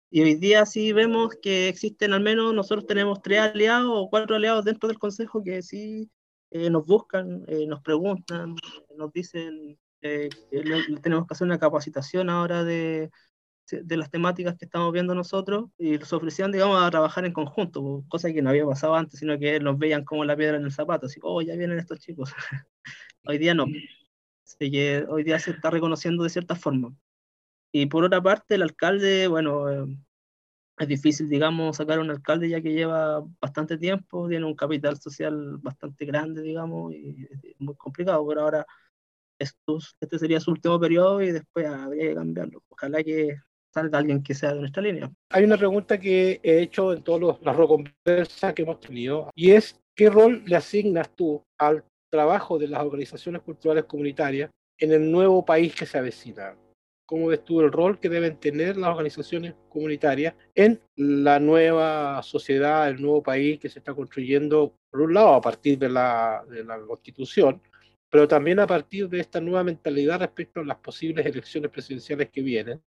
Y 0.10 0.22
hoy 0.22 0.36
día 0.36 0.66
sí 0.66 0.94
vemos 0.94 1.36
que 1.42 1.68
existen 1.68 2.14
al 2.14 2.22
menos, 2.22 2.54
nosotros 2.54 2.86
tenemos 2.86 3.22
tres 3.22 3.40
aliados 3.40 3.92
o 3.94 4.10
cuatro 4.10 4.36
aliados 4.38 4.64
dentro 4.64 4.88
del 4.88 5.00
Consejo 5.00 5.44
que 5.44 5.62
sí 5.62 6.10
eh, 6.52 6.70
nos 6.70 6.86
buscan, 6.86 7.44
eh, 7.48 7.66
nos 7.68 7.82
preguntan, 7.82 8.56
nos 8.96 9.12
dicen 9.12 9.78
eh, 10.02 10.30
tenemos 11.02 11.28
que 11.28 11.34
hacer 11.34 11.46
una 11.46 11.60
capacitación 11.60 12.30
ahora 12.30 12.64
de, 12.64 13.10
de 13.72 13.98
las 13.98 14.10
temáticas 14.10 14.56
que 14.58 14.66
estamos 14.66 14.94
viendo 14.94 15.14
nosotros 15.14 15.70
y 15.78 15.98
los 15.98 16.12
ofrecían, 16.14 16.52
digamos, 16.52 16.82
a 16.82 16.90
trabajar 16.90 17.26
en 17.26 17.34
conjunto, 17.34 18.04
cosa 18.08 18.32
que 18.32 18.42
no 18.42 18.50
había 18.50 18.66
pasado 18.66 18.96
antes, 18.96 19.20
sino 19.20 19.38
que 19.38 19.60
los 19.60 19.78
veían 19.78 20.06
como 20.06 20.24
la 20.26 20.36
piedra 20.38 20.58
en 20.58 20.64
el 20.64 20.72
zapato, 20.72 21.08
así, 21.08 21.20
oh, 21.24 21.42
ya 21.42 21.56
vienen 21.56 21.80
estos 21.80 22.00
chicos. 22.00 22.34
hoy 23.26 23.38
día 23.38 23.54
no. 23.54 23.66
Así 24.46 24.72
que 24.72 25.06
hoy 25.10 25.24
día 25.24 25.40
se 25.40 25.52
está 25.52 25.70
reconociendo 25.70 26.24
de 26.24 26.30
cierta 26.30 26.56
forma. 26.56 26.94
Y 27.72 27.88
por 27.88 28.04
otra 28.06 28.22
parte, 28.22 28.56
el 28.56 28.62
alcalde, 28.64 29.28
bueno, 29.28 29.70
eh, 29.70 29.98
es 30.80 30.88
difícil, 30.88 31.28
digamos, 31.30 31.78
sacar 31.78 32.00
un 32.00 32.10
alcalde 32.12 32.50
ya 32.50 32.62
que 32.62 32.74
lleva 32.74 33.24
bastante 33.42 33.78
tiempo, 33.78 34.30
tiene 34.30 34.46
un 34.46 34.56
capital 34.56 34.98
social 35.00 35.58
bastante 35.58 36.06
grande, 36.06 36.42
digamos, 36.42 36.94
y 36.94 37.28
es 37.32 37.56
muy 37.60 37.76
complicado, 37.76 38.26
pero 38.28 38.42
ahora 38.42 38.66
este 39.40 40.20
sería 40.20 40.40
su 40.40 40.52
último 40.52 40.80
periodo 40.80 41.22
y 41.22 41.32
después 41.32 41.66
habría 41.66 42.10
que 42.10 42.16
cambiarlo. 42.16 42.64
Ojalá 42.70 43.04
que 43.04 43.38
salga 43.74 44.00
alguien 44.00 44.24
que 44.24 44.34
sea 44.34 44.54
de 44.54 44.62
nuestra 44.62 44.82
línea. 44.82 45.12
Hay 45.30 45.44
una 45.44 45.58
pregunta 45.58 46.00
que 46.00 46.40
he 46.44 46.62
hecho 46.62 46.94
en 46.94 47.04
todas 47.04 47.40
las 47.42 47.56
conversas 47.56 48.54
que 48.54 48.64
hemos 48.64 48.80
tenido 48.80 49.30
y 49.36 49.52
es, 49.52 49.80
¿qué 49.96 50.10
rol 50.10 50.44
le 50.46 50.56
asignas 50.56 51.10
tú 51.16 51.44
al 51.60 51.84
trabajo 52.10 52.58
de 52.58 52.68
las 52.68 52.82
organizaciones 52.82 53.42
culturales 53.42 53.86
comunitarias 53.86 54.50
en 54.80 54.92
el 54.92 55.12
nuevo 55.12 55.46
país 55.46 55.76
que 55.76 55.86
se 55.86 55.98
avecina? 55.98 56.56
¿Cómo 57.06 57.28
ves 57.28 57.46
tú 57.46 57.62
el 57.62 57.72
rol 57.72 58.00
que 58.00 58.10
deben 58.10 58.38
tener 58.38 58.76
las 58.76 58.90
organizaciones 58.90 59.54
comunitarias 59.70 60.36
en 60.56 60.82
la 60.98 61.40
nueva 61.40 62.22
sociedad, 62.22 62.90
el 62.90 63.02
nuevo 63.02 63.24
país 63.24 63.60
que 63.60 63.70
se 63.70 63.80
está 63.80 63.94
construyendo, 63.94 64.74
por 64.92 65.02
un 65.02 65.14
lado, 65.14 65.36
a 65.36 65.42
partir 65.42 65.78
de 65.80 65.88
la, 65.88 66.44
de 66.50 66.66
la 66.66 66.78
Constitución, 66.80 67.62
pero 68.10 68.28
también 68.28 68.60
a 68.60 68.68
partir 68.68 69.10
de 69.10 69.20
esta 69.20 69.42
nueva 69.42 69.64
mentalidad 69.64 70.20
respecto 70.20 70.62
a 70.62 70.66
las 70.66 70.78
posibles 70.78 71.26
elecciones 71.26 71.72
presidenciales 71.72 72.30
que 72.30 72.42
vienen, 72.42 72.82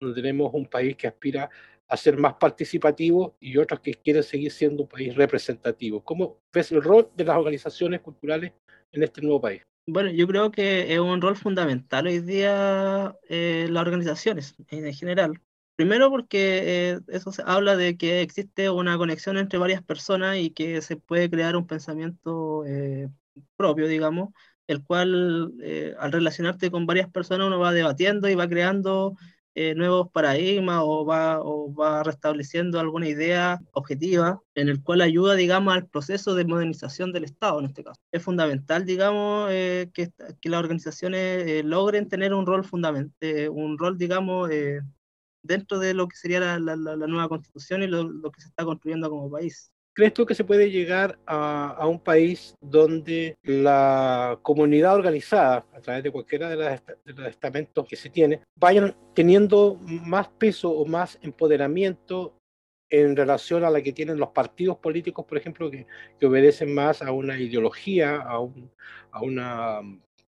donde 0.00 0.20
tenemos 0.20 0.52
un 0.54 0.66
país 0.66 0.96
que 0.96 1.06
aspira 1.06 1.50
a 1.88 1.96
ser 1.96 2.16
más 2.16 2.34
participativo 2.34 3.36
y 3.40 3.56
otros 3.58 3.80
que 3.80 3.94
quieren 3.94 4.22
seguir 4.22 4.50
siendo 4.50 4.84
un 4.84 4.88
país 4.88 5.14
representativo. 5.14 6.02
¿Cómo 6.02 6.40
ves 6.52 6.72
el 6.72 6.82
rol 6.82 7.10
de 7.14 7.24
las 7.24 7.36
organizaciones 7.36 8.00
culturales 8.00 8.52
en 8.92 9.02
este 9.02 9.20
nuevo 9.20 9.40
país? 9.40 9.62
Bueno, 9.86 10.10
yo 10.10 10.26
creo 10.26 10.50
que 10.50 10.94
es 10.94 10.98
un 10.98 11.20
rol 11.20 11.36
fundamental 11.36 12.06
hoy 12.06 12.20
día 12.20 13.14
eh, 13.28 13.66
las 13.70 13.82
organizaciones 13.82 14.54
en 14.68 14.92
general. 14.94 15.40
Primero 15.76 16.08
porque 16.08 16.92
eh, 16.92 17.00
eso 17.08 17.32
se 17.32 17.42
habla 17.44 17.76
de 17.76 17.96
que 17.98 18.22
existe 18.22 18.70
una 18.70 18.96
conexión 18.96 19.36
entre 19.36 19.58
varias 19.58 19.82
personas 19.82 20.38
y 20.38 20.50
que 20.50 20.80
se 20.80 20.96
puede 20.96 21.28
crear 21.28 21.56
un 21.56 21.66
pensamiento 21.66 22.64
eh, 22.64 23.08
propio, 23.56 23.88
digamos, 23.88 24.30
el 24.66 24.82
cual 24.82 25.52
eh, 25.62 25.94
al 25.98 26.12
relacionarte 26.12 26.70
con 26.70 26.86
varias 26.86 27.10
personas 27.10 27.46
uno 27.46 27.58
va 27.58 27.72
debatiendo 27.72 28.28
y 28.28 28.34
va 28.34 28.48
creando 28.48 29.16
eh, 29.56 29.74
nuevos 29.74 30.10
paradigmas 30.10 30.80
o 30.82 31.04
va, 31.04 31.40
o 31.40 31.72
va 31.72 32.02
restableciendo 32.02 32.80
alguna 32.80 33.08
idea 33.08 33.60
objetiva 33.72 34.40
en 34.54 34.68
el 34.68 34.82
cual 34.82 35.00
ayuda, 35.00 35.34
digamos, 35.36 35.74
al 35.74 35.86
proceso 35.86 36.34
de 36.34 36.44
modernización 36.44 37.12
del 37.12 37.24
Estado 37.24 37.60
en 37.60 37.66
este 37.66 37.84
caso. 37.84 38.00
Es 38.10 38.22
fundamental, 38.22 38.84
digamos, 38.84 39.50
eh, 39.52 39.90
que, 39.94 40.10
que, 40.40 40.48
las 40.48 40.60
organizaciones 40.60 41.64
logren 41.64 42.08
tener 42.08 42.34
un 42.34 42.46
rol 42.46 42.64
fundamental, 42.64 43.48
un 43.50 43.78
rol, 43.78 43.96
digamos, 43.96 44.50
dentro 45.42 45.78
de 45.78 45.94
lo 45.94 46.08
que 46.08 46.16
sería 46.16 46.40
la, 46.40 46.58
la, 46.58 46.76
la 46.76 47.06
nueva 47.06 47.28
constitución 47.28 47.82
y 47.82 47.86
lo, 47.86 48.02
lo 48.04 48.32
que 48.32 48.40
se 48.40 48.48
está 48.48 48.64
construyendo 48.64 49.08
como 49.10 49.30
país. 49.30 49.70
¿Crees 49.94 50.12
tú 50.12 50.26
que 50.26 50.34
se 50.34 50.42
puede 50.42 50.72
llegar 50.72 51.20
a, 51.24 51.86
un 51.86 52.00
país 52.00 52.56
donde 52.60 53.36
la 53.44 54.40
comunidad 54.42 54.96
organizada, 54.96 55.64
a 55.72 55.80
través 55.80 56.02
de 56.02 56.10
cualquiera 56.10 56.48
de, 56.48 56.80
los 57.04 57.28
estamentos 57.28 57.86
que 57.86 57.94
se 57.94 58.10
tiene, 58.10 58.40
vayan 58.56 58.96
teniendo 59.14 59.78
más 59.80 60.26
peso 60.28 60.70
o 60.70 60.84
más 60.84 61.20
empoderamiento 61.22 62.36
en 62.90 63.14
relación 63.14 63.62
a 63.62 63.70
la 63.70 63.82
que 63.82 63.92
tienen 63.92 64.18
los 64.18 64.30
partidos 64.30 64.78
políticos, 64.78 65.26
por 65.26 65.38
ejemplo, 65.38 65.70
que, 65.70 65.86
que 66.18 66.26
obedecen 66.26 66.74
más 66.74 67.00
a 67.00 67.12
una 67.12 67.38
ideología, 67.38 68.16
a 68.16 69.20
una 69.20 69.80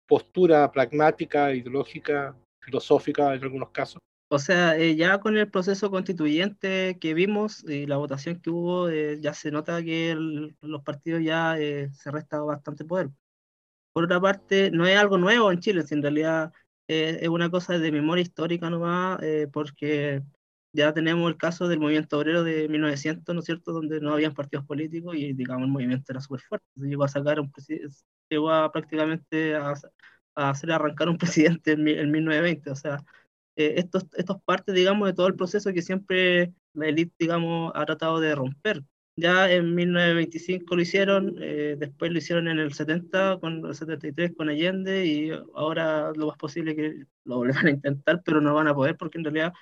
postura 0.06 0.72
pragmática, 0.72 1.52
ideológica, 1.54 2.36
filosófica 2.60 3.34
en 3.34 3.44
algunos 3.44 3.72
casos? 3.72 4.00
O 4.28 4.40
sea, 4.40 4.76
eh, 4.78 4.96
ya 4.96 5.20
con 5.20 5.38
el 5.38 5.50
proceso 5.52 5.92
constituyente 5.92 6.98
que 7.00 7.14
vimos 7.14 7.64
y 7.64 7.86
la 7.86 7.98
votación 7.98 8.40
que 8.42 8.50
hubo, 8.50 8.90
eh, 8.90 9.20
ya 9.22 9.34
se 9.34 9.52
nota 9.52 9.84
que 9.84 10.12
el, 10.12 10.58
los 10.62 10.82
partidos 10.84 11.22
ya 11.24 11.60
eh, 11.60 11.92
se 11.94 12.10
resta 12.12 12.40
bastante 12.42 12.86
poder. 12.86 13.12
Por 13.94 14.06
otra 14.06 14.22
parte, 14.22 14.72
no 14.72 14.88
es 14.88 14.98
algo 14.98 15.18
nuevo 15.18 15.52
en 15.52 15.60
Chile, 15.60 15.84
en 15.90 16.02
realidad 16.02 16.54
eh, 16.88 17.20
es 17.22 17.30
una 17.30 17.50
cosa 17.50 17.80
de 17.80 17.92
memoria 17.92 18.24
histórica 18.24 18.70
nomás, 18.70 19.20
porque 19.54 20.22
ya 20.74 20.94
tenemos 20.94 21.30
el 21.30 21.38
caso 21.38 21.68
del 21.68 21.80
movimiento 21.80 22.18
obrero 22.20 22.44
de 22.44 22.68
1900, 22.70 23.34
¿no 23.36 23.40
es 23.40 23.46
cierto?, 23.46 23.74
donde 23.74 24.02
no 24.02 24.14
habían 24.14 24.34
partidos 24.34 24.66
políticos 24.66 25.16
y, 25.16 25.34
digamos, 25.34 25.64
el 25.66 25.72
movimiento 25.72 26.12
era 26.12 26.22
súper 26.22 26.42
fuerte. 26.42 26.68
Llegó 26.76 27.04
a 27.06 27.08
sacar 27.10 27.40
un 27.40 27.52
llegó 28.30 28.52
a 28.52 28.72
prácticamente 28.72 29.56
a, 29.56 29.74
a, 30.36 30.50
hacer 30.50 30.72
arrancar 30.72 31.10
un 31.10 31.18
presidente 31.60 31.74
en, 31.74 31.88
en 31.88 32.12
1920, 32.12 32.72
o 32.72 32.76
sea 32.76 33.04
eh, 33.56 33.76
estos, 33.78 34.06
estos 34.18 34.42
partes, 34.44 34.76
digamos, 34.76 35.08
de 35.08 35.14
todo 35.14 35.28
el 35.28 35.36
proceso 35.36 35.74
que 35.74 35.82
siempre 35.82 36.54
la 36.74 36.88
élite, 36.88 37.14
digamos, 37.20 37.72
ha 37.76 37.86
tratado 37.86 38.20
de 38.20 38.36
romper. 38.36 38.84
Ya 39.18 39.50
en 39.50 39.74
1925 39.76 40.76
lo 40.76 40.82
hicieron, 40.82 41.36
eh, 41.40 41.78
después 41.80 42.12
lo 42.12 42.18
hicieron 42.18 42.50
en 42.50 42.60
el 42.60 42.74
70, 42.74 43.40
con 43.40 43.66
el 43.66 43.74
73 43.74 44.34
con 44.36 44.50
Allende, 44.50 45.06
y 45.06 45.32
ahora 45.54 46.12
lo 46.16 46.28
más 46.28 46.38
posible 46.38 46.76
que 46.76 47.06
lo 47.24 47.38
vuelvan 47.38 47.68
a 47.68 47.70
intentar, 47.72 48.22
pero 48.26 48.42
no 48.42 48.54
van 48.54 48.68
a 48.68 48.76
poder 48.76 48.98
porque 48.98 49.18
en 49.18 49.24
realidad 49.24 49.54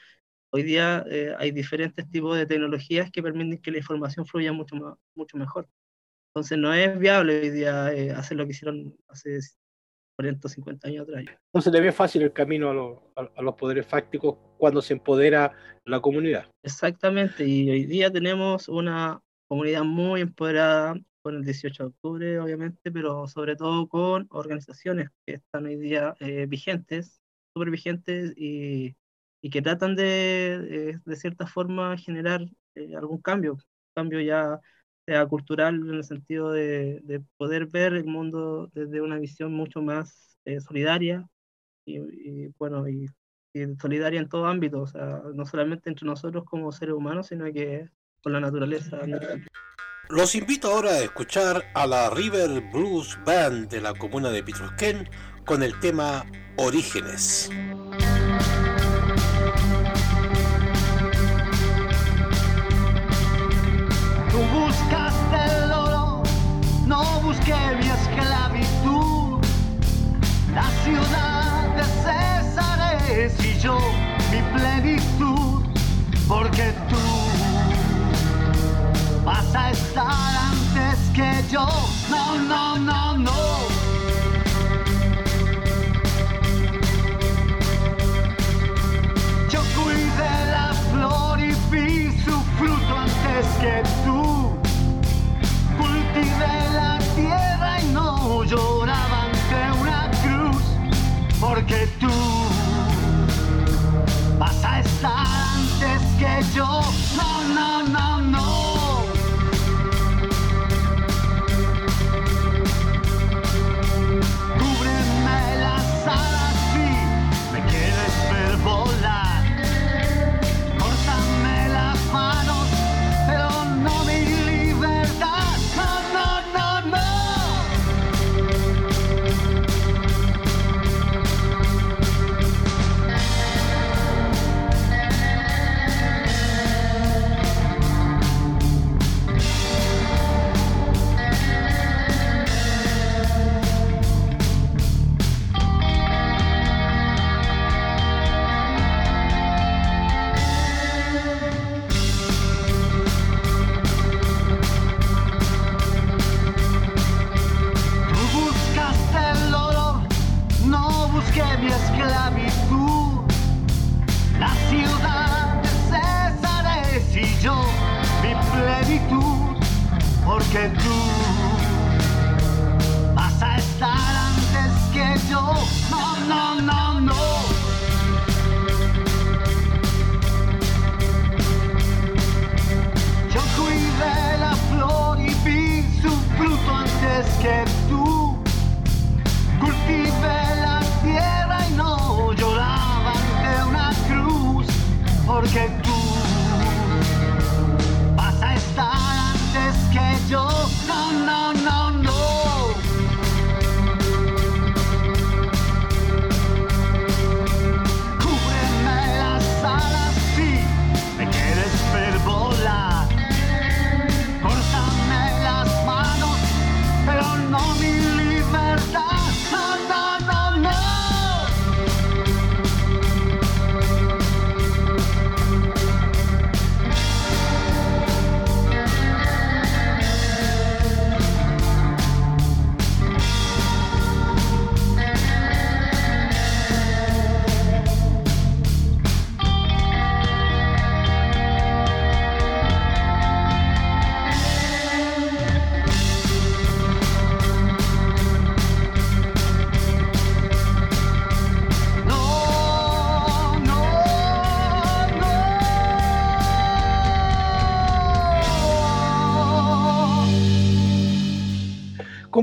hoy 0.52 0.64
día 0.64 1.06
eh, 1.10 1.36
hay 1.38 1.52
diferentes 1.52 2.10
tipos 2.10 2.38
de 2.38 2.46
tecnologías 2.48 3.12
que 3.12 3.24
permiten 3.24 3.60
que 3.60 3.72
la 3.72 3.78
información 3.80 4.26
fluya 4.26 4.54
mucho, 4.54 4.76
más, 4.76 4.96
mucho 5.16 5.38
mejor. 5.38 5.68
Entonces 6.30 6.58
no 6.58 6.74
es 6.74 6.98
viable 7.00 7.42
hoy 7.42 7.50
día 7.52 7.94
eh, 7.94 8.12
hacer 8.12 8.38
lo 8.38 8.46
que 8.46 8.52
hicieron 8.52 8.96
hace 9.08 9.40
40 10.24 10.50
50 10.50 10.88
años 10.88 11.04
atrás. 11.04 11.26
Entonces 11.48 11.74
le 11.74 11.82
ve 11.82 11.92
fácil 11.92 12.22
el 12.22 12.34
camino 12.34 12.70
a, 12.70 12.74
lo, 12.74 13.12
a, 13.16 13.30
a, 13.36 13.42
los 13.42 13.56
poderes 13.56 13.86
fácticos 13.86 14.38
cuando 14.58 14.82
se 14.82 14.94
empodera 14.94 15.52
la 15.86 16.00
comunidad. 16.00 16.48
Exactamente, 16.64 17.46
y 17.46 17.70
hoy 17.70 17.86
día 17.86 18.12
tenemos 18.12 18.70
una 18.70 19.22
comunidad 19.48 19.84
muy 19.84 20.22
empoderada 20.22 20.96
con 21.22 21.36
el 21.36 21.44
18 21.44 21.84
de 21.84 21.88
octubre, 21.90 22.40
obviamente, 22.40 22.92
pero 22.92 23.28
sobre 23.28 23.56
todo 23.56 23.88
con 23.88 24.28
organizaciones 24.30 25.10
que 25.26 25.36
están 25.36 25.66
hoy 25.66 25.78
día 25.78 26.16
eh, 26.20 26.46
vigentes, 26.48 27.22
súper 27.54 27.72
vigentes 27.72 28.34
y, 28.36 28.96
y, 29.42 29.50
que 29.50 29.62
tratan 29.62 29.96
de, 29.96 30.60
eh, 30.70 31.00
de 31.06 31.16
cierta 31.16 31.48
forma, 31.48 31.98
generar 31.98 32.42
eh, 32.76 32.96
algún 32.96 33.22
cambio, 33.22 33.58
cambio 33.96 34.20
ya 34.22 34.60
sea 35.06 35.26
cultural 35.26 35.76
en 35.76 35.96
el 35.96 36.04
sentido 36.04 36.52
de, 36.52 37.02
de, 37.04 37.22
poder 37.38 37.68
ver 37.68 37.94
el 37.94 38.06
mundo 38.06 38.70
desde 38.74 39.02
una 39.02 39.18
visión 39.18 39.54
mucho 39.54 39.82
más 39.82 40.38
eh, 40.46 40.60
solidaria 40.62 41.28
y, 41.86 42.48
bueno, 42.58 42.88
y, 42.88 43.08
solidaria 43.80 44.20
en 44.20 44.30
todo 44.30 44.48
ámbito, 44.48 44.82
o 44.82 44.88
sea, 44.88 45.22
no 45.36 45.46
solamente 45.46 45.90
entre 45.90 46.08
nosotros 46.08 46.44
como 46.46 46.72
seres 46.72 46.96
humanos, 46.96 47.28
sino 47.28 47.46
que 47.54 47.88
con 48.24 48.34
la 48.34 48.40
naturaleza. 48.40 49.00
Los 50.10 50.34
invito 50.34 50.72
ahora 50.72 50.92
a 50.92 51.04
escuchar 51.04 51.64
a 51.76 51.86
la 51.86 52.10
River 52.10 52.62
Blues 52.72 53.18
Band 53.26 53.70
de 53.70 53.80
la 53.80 53.94
comuna 53.94 54.32
de 54.32 54.44
Pitrusquén 54.44 55.08
con 55.46 55.62
el 55.62 55.80
tema 55.80 56.26
Orígenes. 56.58 57.50
Porque 76.54 76.72
tú 76.88 76.96
vas 79.26 79.56
a 79.56 79.72
estar 79.72 80.36
antes 80.52 81.00
que 81.16 81.44
yo. 81.52 81.68
No, 82.12 82.38
no, 82.38 82.78
no, 82.78 83.13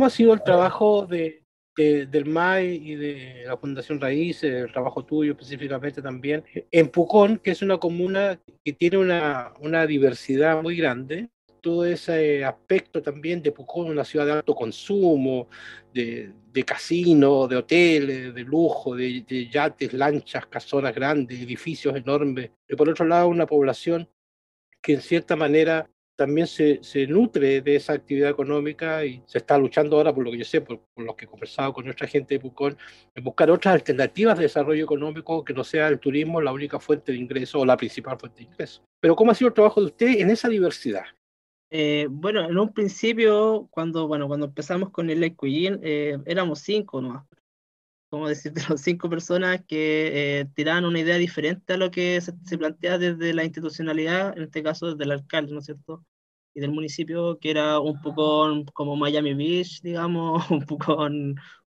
¿Cómo 0.01 0.07
ha 0.07 0.11
sido 0.11 0.33
el 0.33 0.43
trabajo 0.43 1.05
de, 1.07 1.43
de- 1.77 2.07
del 2.07 2.25
MAI 2.25 2.69
y 2.91 2.95
de 2.95 3.43
la 3.45 3.59
Fundación 3.59 4.01
Raíz, 4.01 4.43
el 4.43 4.73
trabajo 4.73 5.05
tuyo 5.05 5.33
específicamente 5.33 6.01
también, 6.01 6.43
en 6.71 6.89
Pucón, 6.89 7.37
que 7.37 7.51
es 7.51 7.61
una 7.61 7.77
comuna 7.77 8.41
que 8.65 8.73
tiene 8.73 8.97
una, 8.97 9.53
una 9.61 9.87
diversidad 9.87 10.63
muy 10.63 10.75
grande? 10.77 11.29
Todo 11.61 11.85
ese 11.85 12.43
aspecto 12.47 13.03
también 13.03 13.43
de 13.43 13.53
Pucón, 13.53 13.91
una 13.91 14.03
ciudad 14.07 14.25
de 14.25 14.33
alto 14.33 14.55
consumo, 14.55 15.49
de, 15.93 16.33
de 16.51 16.63
casinos, 16.65 17.47
de 17.51 17.57
hoteles, 17.57 18.35
de 18.35 18.43
lujo, 18.43 18.97
de, 18.97 19.23
de 19.29 19.51
yates, 19.51 19.93
lanchas, 19.93 20.47
casonas 20.47 20.95
grandes, 20.95 21.39
edificios 21.43 21.95
enormes. 21.95 22.51
Y 22.67 22.75
por 22.75 22.89
otro 22.89 23.05
lado, 23.05 23.29
una 23.29 23.45
población 23.45 24.09
que 24.81 24.95
en 24.95 25.03
cierta 25.03 25.37
manera 25.37 25.91
también 26.21 26.47
se, 26.47 26.81
se 26.83 27.07
nutre 27.07 27.63
de 27.63 27.77
esa 27.77 27.95
actividad 27.95 28.29
económica 28.29 29.07
y 29.07 29.23
se 29.25 29.39
está 29.39 29.57
luchando 29.57 29.97
ahora, 29.97 30.15
por 30.15 30.23
lo 30.23 30.31
que 30.31 30.37
yo 30.37 30.45
sé, 30.45 30.61
por, 30.61 30.79
por 30.93 31.03
lo 31.03 31.17
que 31.17 31.25
he 31.25 31.29
conversado 31.29 31.73
con 31.73 31.87
nuestra 31.87 32.07
gente 32.07 32.35
de 32.35 32.41
Pucón, 32.41 32.77
en 33.15 33.25
buscar 33.25 33.51
otras 33.51 33.73
alternativas 33.73 34.37
de 34.37 34.43
desarrollo 34.43 34.85
económico 34.85 35.43
que 35.43 35.55
no 35.55 35.65
sea 35.65 35.89
el 35.89 35.99
turismo 35.99 36.43
la 36.43 36.53
única 36.53 36.79
fuente 36.79 37.13
de 37.13 37.17
ingreso 37.19 37.61
o 37.61 37.65
la 37.65 37.79
principal 37.79 38.19
fuente 38.19 38.41
de 38.41 38.51
ingreso. 38.51 38.83
Pero 39.01 39.17
¿cómo 39.17 39.31
ha 39.31 39.35
sido 39.35 39.49
el 39.49 39.55
trabajo 39.55 39.81
de 39.81 39.87
usted 39.87 40.19
en 40.19 40.29
esa 40.29 40.51
diversidad? 40.51 41.05
Eh, 41.71 42.07
bueno, 42.11 42.45
en 42.45 42.59
un 42.59 42.71
principio, 42.75 43.67
cuando, 43.71 44.07
bueno, 44.07 44.29
cuando 44.29 44.45
empezamos 44.45 44.91
con 44.91 45.09
el 45.09 45.35
Cuillin, 45.35 45.81
eh, 45.83 46.19
éramos 46.27 46.59
cinco 46.59 47.01
nomás. 47.01 47.25
Como 48.11 48.29
decirte, 48.29 48.61
cinco 48.77 49.09
personas 49.09 49.65
que 49.67 50.41
eh, 50.41 50.45
tiraban 50.55 50.85
una 50.85 51.01
idea 51.01 51.17
diferente 51.17 51.73
a 51.73 51.79
lo 51.79 51.91
que 51.91 52.21
se, 52.21 52.35
se 52.45 52.59
plantea 52.59 52.99
desde 52.99 53.33
la 53.33 53.45
institucionalidad, 53.45 54.37
en 54.37 54.43
este 54.43 54.63
caso 54.63 54.91
desde 54.91 55.05
el 55.05 55.13
alcalde, 55.13 55.55
¿no 55.55 55.61
es 55.61 55.65
cierto? 55.65 56.05
Y 56.55 56.61
del 56.61 56.73
municipio, 56.73 57.39
que 57.39 57.51
era 57.51 57.79
un 57.81 58.01
poco 58.03 58.49
como 58.75 58.97
Miami 58.97 59.35
Beach, 59.35 59.81
digamos, 59.83 60.51
un 60.51 60.65
poco 60.67 61.07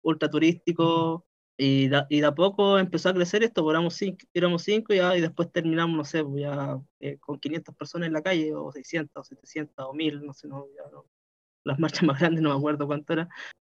ultra 0.03 0.31
turístico. 0.31 1.27
Y, 1.57 1.89
da- 1.89 2.07
y 2.09 2.21
de 2.21 2.27
a 2.27 2.35
poco 2.35 2.79
empezó 2.79 3.11
a 3.11 3.15
crecer 3.15 3.43
esto, 3.43 3.63
pues 3.63 3.75
éramos 3.75 3.95
cinco, 3.95 4.25
éramos 4.33 4.63
cinco 4.63 4.95
ya, 4.95 5.15
y 5.17 5.21
después 5.21 5.53
terminamos, 5.53 5.95
no 5.97 6.05
sé, 6.05 6.25
pues 6.25 6.41
ya 6.43 6.79
eh, 7.01 7.19
con 7.19 7.39
500 7.39 7.75
personas 7.77 8.07
en 8.07 8.15
la 8.15 8.23
calle, 8.23 8.55
o 8.55 8.73
600, 8.73 9.21
o 9.21 9.25
700, 9.25 9.85
o 9.87 9.93
1000, 9.93 10.25
no 10.25 10.33
sé, 10.33 10.49
no, 10.49 10.65
ya 10.75 10.91
no- 10.91 11.05
las 11.65 11.79
marchas 11.79 12.03
más 12.05 12.21
grandes 12.21 12.43
no 12.43 12.51
me 12.51 12.57
acuerdo 12.57 12.87
cuánto 12.87 13.13
era, 13.15 13.29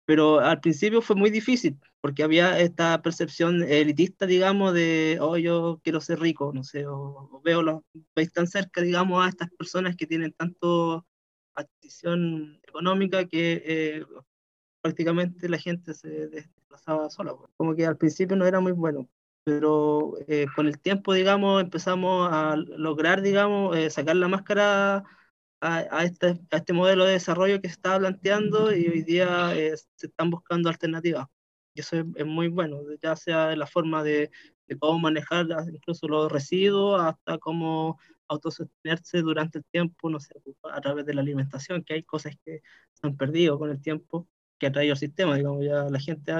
pero 0.09 0.39
al 0.39 0.59
principio 0.59 1.03
fue 1.03 1.15
muy 1.15 1.29
difícil, 1.29 1.79
porque 2.01 2.23
había 2.23 2.59
esta 2.59 2.99
percepción 3.03 3.61
elitista, 3.61 4.25
digamos, 4.25 4.73
de, 4.73 5.19
oh, 5.21 5.37
yo 5.37 5.79
quiero 5.83 6.01
ser 6.01 6.19
rico, 6.19 6.51
no 6.51 6.63
sé, 6.63 6.87
o, 6.87 7.29
o 7.31 7.41
veo 7.43 7.61
los, 7.61 7.81
veis 8.15 8.33
tan 8.33 8.47
cerca, 8.47 8.81
digamos, 8.81 9.23
a 9.23 9.29
estas 9.29 9.51
personas 9.51 9.95
que 9.95 10.07
tienen 10.07 10.33
tanto 10.33 11.05
adquisición 11.53 12.59
económica 12.67 13.27
que 13.27 13.61
eh, 13.63 14.05
prácticamente 14.81 15.47
la 15.47 15.59
gente 15.59 15.93
se 15.93 16.27
desplazaba 16.27 17.11
sola, 17.11 17.35
pues. 17.35 17.51
como 17.55 17.75
que 17.75 17.85
al 17.85 17.97
principio 17.97 18.35
no 18.35 18.47
era 18.47 18.59
muy 18.59 18.71
bueno, 18.71 19.07
pero 19.43 20.15
eh, 20.27 20.47
con 20.55 20.65
el 20.65 20.79
tiempo, 20.79 21.13
digamos, 21.13 21.61
empezamos 21.61 22.29
a 22.31 22.55
lograr, 22.55 23.21
digamos, 23.21 23.77
eh, 23.77 23.91
sacar 23.91 24.15
la 24.15 24.27
máscara 24.27 25.03
a, 25.61 25.77
a 25.91 26.03
este, 26.05 26.39
a 26.51 26.57
este 26.57 26.73
modelo 26.73 27.05
de 27.05 27.13
desarrollo 27.13 27.61
que 27.61 27.67
se 27.69 27.73
estaba 27.75 27.99
planteando 27.99 28.75
y 28.75 28.87
hoy 28.87 29.03
día 29.03 29.55
eh, 29.55 29.75
se 29.95 30.07
están 30.07 30.29
buscando 30.29 30.69
alternativas. 30.69 31.27
Y 31.73 31.81
eso 31.81 31.97
es, 31.97 32.05
es 32.15 32.25
muy 32.25 32.47
bueno, 32.47 32.79
ya 33.01 33.15
sea 33.15 33.55
la 33.55 33.67
forma 33.67 34.03
de, 34.03 34.31
de 34.67 34.77
cómo 34.77 34.99
manejar 34.99 35.45
las- 35.45 35.67
incluso 35.69 36.07
los 36.07 36.31
residuos 36.31 37.01
hasta 37.01 37.37
cómo 37.37 37.99
autosostenerse 38.27 39.21
durante 39.21 39.59
el 39.59 39.65
tiempo, 39.65 40.09
no 40.09 40.19
sé, 40.19 40.33
a 40.71 40.81
través 40.81 41.05
de 41.05 41.13
la 41.13 41.21
alimentación, 41.21 41.83
que 41.83 41.95
hay 41.95 42.03
cosas 42.03 42.35
que 42.45 42.61
se 42.93 43.07
han 43.07 43.17
perdido 43.17 43.57
con 43.59 43.69
el 43.71 43.81
tiempo 43.81 44.27
que 44.59 44.67
ha 44.67 44.71
traído 44.71 44.93
el 44.93 44.99
sistema, 44.99 45.35
digamos, 45.37 45.63
ya 45.65 45.83
la 45.89 45.99
gente 45.99 46.31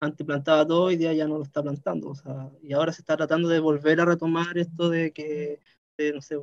antes 0.00 0.26
plantaba 0.26 0.66
todo, 0.66 0.84
hoy 0.84 0.96
día 0.96 1.12
ya 1.14 1.26
no 1.26 1.38
lo 1.38 1.44
está 1.44 1.62
plantando, 1.62 2.10
o 2.10 2.14
sea, 2.14 2.50
y 2.62 2.72
ahora 2.74 2.92
se 2.92 3.00
está 3.02 3.16
tratando 3.16 3.48
de 3.48 3.60
volver 3.60 4.00
a 4.00 4.04
retomar 4.04 4.58
esto 4.58 4.90
de 4.90 5.12
que, 5.12 5.60
de, 5.96 6.12
no 6.12 6.20
sé, 6.20 6.36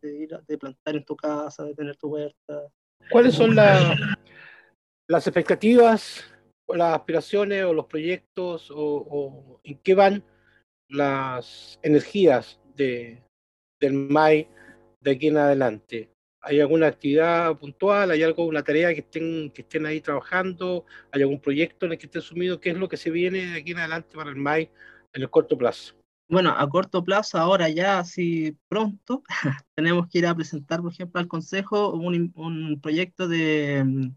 de, 0.00 0.28
de 0.46 0.58
plantar 0.58 0.96
en 0.96 1.04
tu 1.04 1.16
casa, 1.16 1.64
de 1.64 1.74
tener 1.74 1.96
tu 1.96 2.08
huerta. 2.08 2.68
¿Cuáles 3.10 3.34
son 3.34 3.54
la- 3.54 3.96
las 5.08 5.26
expectativas, 5.26 6.24
o 6.66 6.74
las 6.76 6.94
aspiraciones 6.94 7.64
o 7.64 7.72
los 7.72 7.86
proyectos 7.86 8.70
o, 8.70 9.06
o 9.08 9.60
en 9.64 9.78
qué 9.78 9.94
van 9.94 10.22
las 10.90 11.78
energías 11.82 12.60
de, 12.74 13.22
del 13.80 13.94
MAI 13.94 14.48
de 15.00 15.10
aquí 15.10 15.28
en 15.28 15.38
adelante? 15.38 16.10
¿Hay 16.42 16.60
alguna 16.60 16.86
actividad 16.86 17.56
puntual? 17.56 18.10
¿Hay 18.10 18.22
algo, 18.22 18.44
una 18.46 18.62
tarea 18.62 18.92
que 18.94 19.00
estén, 19.00 19.50
que 19.50 19.62
estén 19.62 19.86
ahí 19.86 20.00
trabajando? 20.00 20.84
¿Hay 21.10 21.22
algún 21.22 21.40
proyecto 21.40 21.86
en 21.86 21.92
el 21.92 21.98
que 21.98 22.06
estén 22.06 22.22
sumidos? 22.22 22.58
¿Qué 22.60 22.70
es 22.70 22.76
lo 22.76 22.88
que 22.88 22.96
se 22.96 23.10
viene 23.10 23.46
de 23.46 23.60
aquí 23.60 23.72
en 23.72 23.78
adelante 23.78 24.16
para 24.16 24.30
el 24.30 24.36
MAI 24.36 24.70
en 25.14 25.22
el 25.22 25.30
corto 25.30 25.56
plazo? 25.58 25.94
Bueno, 26.28 26.50
a 26.56 26.68
corto 26.68 27.02
plazo, 27.04 27.38
ahora 27.38 27.68
ya 27.70 27.98
así 28.00 28.56
pronto, 28.68 29.22
tenemos 29.74 30.08
que 30.08 30.18
ir 30.18 30.26
a 30.26 30.34
presentar, 30.34 30.82
por 30.82 30.92
ejemplo, 30.92 31.20
al 31.20 31.28
Consejo 31.28 31.92
un, 31.92 32.32
un 32.34 32.80
proyecto 32.82 33.28
de, 33.28 33.82
mm, 33.84 34.10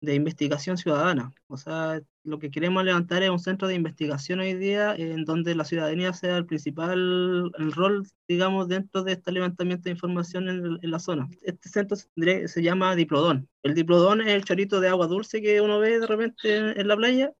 de 0.00 0.14
investigación 0.14 0.76
ciudadana. 0.78 1.32
O 1.46 1.56
sea, 1.56 2.00
lo 2.24 2.38
que 2.38 2.50
queremos 2.50 2.84
levantar 2.84 3.22
es 3.22 3.30
un 3.30 3.38
centro 3.38 3.68
de 3.68 3.74
investigación 3.74 4.40
hoy 4.40 4.54
día 4.54 4.94
en 4.96 5.24
donde 5.24 5.54
la 5.54 5.64
ciudadanía 5.64 6.12
sea 6.12 6.38
el 6.38 6.46
principal 6.46 7.52
el 7.58 7.72
rol, 7.72 8.06
digamos, 8.26 8.68
dentro 8.68 9.02
de 9.02 9.12
este 9.12 9.32
levantamiento 9.32 9.84
de 9.84 9.90
información 9.90 10.48
en, 10.48 10.78
en 10.82 10.90
la 10.90 10.98
zona. 10.98 11.28
Este 11.42 11.68
centro 11.68 11.96
se, 11.96 12.62
llama 12.62 12.96
Diplodón. 12.96 13.48
El 13.62 13.74
Diplodón 13.74 14.22
es 14.22 14.28
el 14.28 14.44
chorrito 14.44 14.80
de 14.80 14.88
agua 14.88 15.06
dulce 15.06 15.42
que 15.42 15.60
uno 15.60 15.78
ve 15.78 16.00
de 16.00 16.06
repente 16.06 16.56
en, 16.56 16.80
en 16.80 16.88
la 16.88 16.96
playa. 16.96 17.32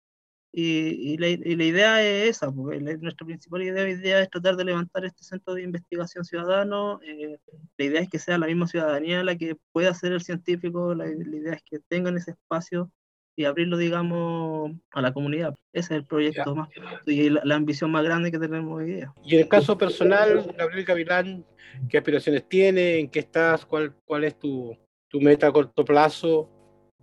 Y, 0.52 1.12
y 1.12 1.16
la, 1.16 1.28
y 1.28 1.54
la 1.56 1.64
idea 1.64 2.02
es 2.02 2.30
esa, 2.30 2.50
porque 2.50 2.80
la- 2.80 2.96
nuestra 2.96 3.24
principal 3.24 3.62
idea 3.62 3.84
hoy 3.84 3.94
día 3.94 4.20
es 4.20 4.28
tratar 4.30 4.56
de 4.56 4.64
levantar 4.64 5.04
este 5.04 5.22
centro 5.22 5.54
de 5.54 5.62
investigación 5.62 6.24
ciudadano. 6.24 7.00
eh, 7.06 7.38
la 7.78 7.84
idea 7.84 8.00
es 8.00 8.08
que 8.08 8.18
sea 8.18 8.36
la 8.38 8.46
misma 8.46 8.66
ciudadanía 8.66 9.22
la 9.22 9.36
que 9.36 9.56
pueda 9.72 9.94
ser 9.94 10.12
el 10.12 10.22
científico, 10.22 10.94
la, 10.94 11.06
la 11.06 11.36
idea 11.36 11.54
es 11.54 11.62
que 11.62 11.78
tengan 11.88 12.16
ese 12.16 12.32
espacio 12.32 12.90
y 13.36 13.44
abrirlo, 13.44 13.76
digamos, 13.76 14.72
a 14.90 15.00
la 15.00 15.12
comunidad. 15.12 15.54
Ese 15.72 15.94
es 15.94 16.00
el 16.00 16.06
proyecto 16.06 16.54
más 16.54 16.68
y 17.06 17.30
la, 17.30 17.40
la, 17.44 17.54
ambición 17.54 17.90
más 17.90 18.02
grande 18.04 18.30
que 18.30 18.38
tenemos 18.38 18.76
hoy 18.76 18.86
día. 18.92 19.12
Y 19.24 19.36
en 19.36 19.42
el 19.42 19.48
caso 19.48 19.78
personal, 19.78 20.52
Gabriel 20.58 20.84
Gavilán, 20.84 21.46
¿qué 21.88 21.98
aspiraciones 21.98 22.48
tiene? 22.48 22.98
¿En 22.98 23.08
qué 23.08 23.20
estás? 23.20 23.64
¿Cuál, 23.64 23.94
cuál 24.04 24.24
es 24.24 24.38
tu, 24.38 24.76
tu 25.08 25.20
meta 25.20 25.46
a 25.46 25.52
corto 25.52 25.84
plazo? 25.84 26.50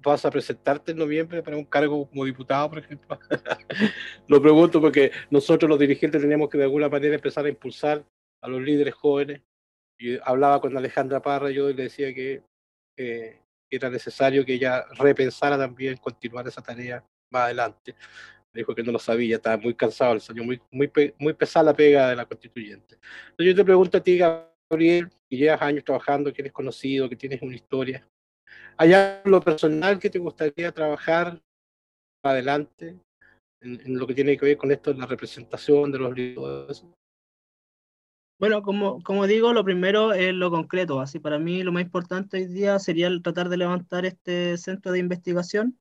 ¿Vas 0.04 0.26
a 0.26 0.32
presentarte 0.32 0.92
en 0.92 0.98
noviembre 0.98 1.42
para 1.42 1.58
un 1.58 1.66
cargo 1.66 2.08
como 2.08 2.26
diputado, 2.26 2.70
por 2.70 2.80
ejemplo? 2.80 3.20
Lo 4.28 4.42
pregunto 4.42 4.80
porque 4.80 5.12
nosotros 5.30 5.70
los 5.70 5.80
dirigentes 5.80 6.22
tenemos 6.22 6.50
que 6.50 6.58
de 6.58 6.66
alguna 6.66 6.88
manera 6.88 7.16
empezar 7.16 7.46
a 7.46 7.50
impulsar 7.50 8.06
a 8.42 8.48
los 8.48 8.62
líderes 8.62 8.94
jóvenes. 8.94 9.42
Y 10.00 10.18
hablaba 10.24 10.62
con 10.62 10.78
Alejandra 10.78 11.22
Parra 11.22 11.50
yo 11.50 11.70
le 11.70 11.84
decía 11.84 12.14
que 12.14 12.44
eh, 12.98 13.42
era 13.70 13.90
necesario 13.90 14.46
que 14.46 14.54
ella 14.54 14.86
repensara 14.98 15.58
también 15.58 15.98
continuar 15.98 16.48
esa 16.48 16.62
tarea 16.62 17.04
más 17.32 17.46
adelante. 17.46 17.96
Me 18.54 18.62
dijo 18.62 18.74
que 18.74 18.84
no 18.84 18.92
lo 18.92 19.00
sabía, 19.00 19.38
estaba 19.38 19.58
muy 19.58 19.74
cansado 19.74 20.14
el 20.14 20.22
señor, 20.22 20.46
muy, 20.46 20.62
muy, 20.72 20.92
muy 21.20 21.34
pesada 21.34 21.66
la 21.66 21.76
pega 21.76 22.10
de 22.10 22.16
la 22.16 22.26
constituyente. 22.26 22.96
Entonces 23.30 23.54
yo 23.54 23.56
te 23.56 23.66
pregunto 23.66 23.98
a 23.98 24.02
ti, 24.02 24.18
Gabriel, 24.18 25.10
que 25.30 25.38
llevas 25.38 25.62
años 25.62 25.84
trabajando, 25.84 26.32
que 26.34 26.42
eres 26.42 26.54
conocido, 26.54 27.10
que 27.10 27.16
tienes 27.16 27.42
una 27.42 27.56
historia, 27.56 28.08
¿hay 28.78 28.94
algo 28.94 29.42
personal 29.42 30.00
que 30.00 30.10
te 30.10 30.20
gustaría 30.20 30.72
trabajar 30.72 31.42
adelante 32.24 33.00
en, 33.62 33.82
en, 33.82 33.98
lo 33.98 34.06
que 34.06 34.14
tiene 34.14 34.38
que 34.38 34.46
ver 34.46 34.58
con 34.58 34.72
esto, 34.72 34.94
la 34.94 35.06
representación 35.06 35.92
de 35.92 36.00
los 36.00 36.16
libros? 36.16 36.86
Bueno, 38.40 38.62
como, 38.62 39.02
como 39.02 39.26
digo, 39.26 39.52
lo 39.52 39.64
primero 39.64 40.14
es 40.14 40.32
lo 40.34 40.52
concreto. 40.52 41.00
Así, 41.00 41.20
para 41.20 41.40
mí 41.40 41.64
lo 41.64 41.72
más 41.72 41.84
importante 41.84 42.38
hoy 42.38 42.46
día 42.46 42.78
sería 42.78 43.10
tratar 43.22 43.50
de 43.50 43.58
levantar 43.58 44.06
este 44.06 44.58
centro 44.58 44.92
de 44.92 45.00
investigación 45.00 45.80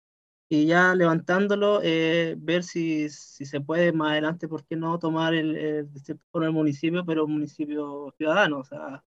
y 0.49 0.67
ya 0.67 0.95
levantándolo, 0.95 1.81
eh, 1.83 2.35
ver 2.39 2.62
si, 2.62 3.11
si, 3.11 3.45
se 3.45 3.61
puede 3.61 3.93
más 3.93 4.12
adelante, 4.12 4.49
¿por 4.49 4.64
qué 4.64 4.77
no 4.77 4.99
tomar 4.99 5.35
el, 5.35 5.57
el, 5.57 5.89
el 6.35 6.53
municipio, 6.53 7.05
pero 7.05 7.25
un 7.25 7.33
municipio 7.33 8.14
ciudadano? 8.17 8.61
O 8.61 8.64
sea, 8.64 9.05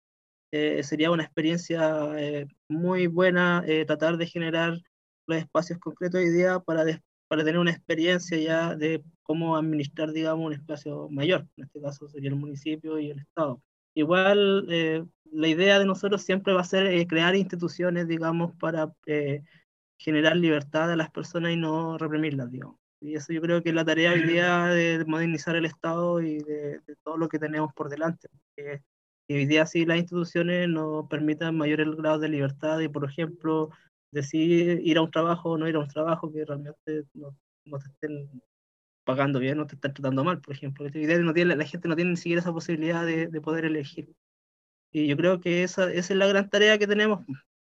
eh, 0.51 0.83
sería 0.83 1.11
una 1.11 1.25
experiencia 1.25 2.09
eh, 2.19 2.47
muy 2.69 3.07
buena 3.07 3.63
eh, 3.67 3.85
tratar 3.85 4.17
de 4.17 4.27
generar 4.27 4.79
los 5.27 5.39
espacios 5.39 5.79
concretos 5.79 6.21
hoy 6.21 6.31
día 6.31 6.59
para, 6.61 6.85
para 7.29 7.45
tener 7.45 7.59
una 7.59 7.71
experiencia 7.71 8.39
ya 8.39 8.75
de 8.75 9.03
cómo 9.23 9.57
administrar, 9.57 10.13
digamos, 10.13 10.47
un 10.47 10.55
espacio 10.55 11.09
mayor. 11.11 11.47
En 11.57 11.65
este 11.65 11.81
caso 11.81 12.09
sería 12.09 12.31
el 12.31 12.37
municipio 12.37 12.99
y 12.99 13.11
el 13.11 13.21
Estado. 13.21 13.63
Igual, 13.95 14.67
eh, 14.71 15.05
la 15.33 15.49
idea 15.49 15.79
de 15.79 15.85
nosotros 15.85 16.23
siempre 16.23 16.55
va 16.55 16.63
a 16.63 16.65
ser 16.65 16.87
eh, 16.87 17.07
crear 17.07 17.35
instituciones, 17.37 18.09
digamos, 18.09 18.53
para 18.59 18.93
eh, 19.07 19.43
generar 19.99 20.37
libertad 20.37 20.91
a 20.93 20.97
las 20.97 21.11
personas 21.11 21.53
y 21.53 21.57
no 21.57 21.99
reprimirlas, 21.99 22.51
digamos. 22.51 22.77
Y 23.01 23.15
eso 23.15 23.33
yo 23.33 23.41
creo 23.41 23.63
que 23.63 23.69
es 23.69 23.75
la 23.75 23.85
tarea 23.85 24.13
hoy 24.13 24.23
día 24.23 24.67
de 24.67 25.05
modernizar 25.05 25.57
el 25.57 25.67
Estado 25.67 26.21
y 26.23 26.39
de, 26.39 26.81
de 26.87 26.97
todo 27.05 27.17
lo 27.17 27.29
que 27.29 27.39
tenemos 27.39 27.73
por 27.75 27.89
delante. 27.89 28.29
Porque 28.31 28.83
hoy 29.35 29.47
día 29.47 29.67
sí 29.67 29.85
las 29.85 29.99
instituciones 29.99 30.69
nos 30.69 31.07
permitan 31.09 31.57
mayores 31.57 31.89
grados 31.97 32.21
de 32.21 32.29
libertad 32.29 32.81
y, 32.81 32.89
por 32.89 33.05
ejemplo, 33.05 33.71
decir 34.11 34.81
ir 34.83 34.99
a 34.99 35.03
un 35.03 35.11
trabajo 35.11 35.51
o 35.51 35.59
no 35.59 35.69
ir 35.69 35.77
a 35.77 35.81
un 35.81 35.89
trabajo 35.89 36.33
que 36.33 36.45
realmente 36.45 37.05
no, 37.15 37.37
no 37.65 37.79
te 37.79 37.89
estén 37.89 38.43
pagando 39.05 39.39
bien, 39.39 39.57
no 39.59 39.67
te 39.67 39.75
están 39.75 39.95
tratando 39.95 40.25
mal, 40.25 40.41
por 40.41 40.55
ejemplo. 40.55 40.87
No 40.87 41.33
tiene, 41.33 41.57
la 41.57 41.65
gente 41.65 41.89
no 41.89 41.97
tiene 41.97 42.11
ni 42.11 42.17
siquiera 42.17 42.41
esa 42.41 42.53
posibilidad 42.53 43.07
de, 43.07 43.29
de 43.29 43.41
poder 43.41 43.65
elegir. 43.65 44.15
Y 44.93 45.07
yo 45.07 45.17
creo 45.17 45.41
que 45.41 45.63
esa, 45.63 45.91
esa, 45.93 46.13
es 46.13 46.19
la 46.19 46.27
gran 46.27 46.49
tarea 46.51 46.79
que 46.79 46.87
tenemos 46.87 47.25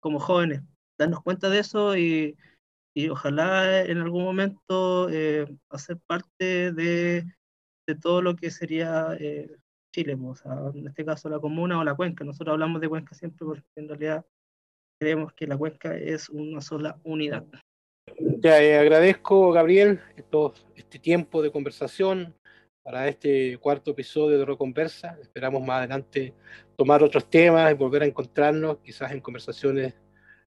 como 0.01 0.19
jóvenes, 0.19 0.63
darnos 0.99 1.23
cuenta 1.23 1.49
de 1.49 1.61
eso 1.61 1.97
y, 1.97 2.37
y 2.95 3.09
ojalá 3.09 3.83
en 3.83 3.99
algún 3.99 4.25
momento 4.25 5.09
eh, 5.11 5.47
hacer 5.71 5.99
parte 6.07 6.73
de, 6.73 7.25
de, 7.87 7.95
todo 7.95 8.21
lo 8.23 8.37
que 8.37 8.51
sería 8.51 9.17
eh, 9.19 9.57
Chile, 9.93 10.17
o 10.21 10.35
sea, 10.35 10.53
en 10.75 10.89
este 10.89 11.05
caso 11.05 11.29
la 11.29 11.39
comuna 11.39 11.79
o 11.79 11.85
la 11.85 11.95
cuenca. 11.95 12.25
Nosotros 12.25 12.55
hablamos 12.55 12.81
de 12.81 12.89
cuenca 12.89 13.15
siempre 13.15 13.47
porque 13.47 13.63
en 13.77 13.89
realidad 13.89 14.25
creemos 14.99 15.33
que 15.35 15.47
la 15.47 15.57
cuenca 15.57 15.97
es 15.97 16.29
una 16.29 16.61
sola 16.61 16.99
unidad. 17.05 17.45
Te 18.41 18.49
eh, 18.49 18.79
agradezco, 18.79 19.53
Gabriel, 19.53 20.01
esto, 20.17 20.55
este 20.75 20.99
tiempo 20.99 21.43
de 21.43 21.53
conversación 21.53 22.35
para 22.83 23.07
este 23.07 23.59
cuarto 23.59 23.93
episodio 23.93 24.39
de 24.39 24.45
Roconversa. 24.45 25.19
Esperamos 25.21 25.63
más 25.63 25.79
adelante 25.79 26.35
tomar 26.77 27.03
otros 27.03 27.31
temas 27.31 27.71
y 27.71 27.75
volver 27.75 28.03
a 28.03 28.07
encontrarnos, 28.07 28.79
quizás 28.79 29.13
en 29.13 29.21
conversaciones 29.21 29.95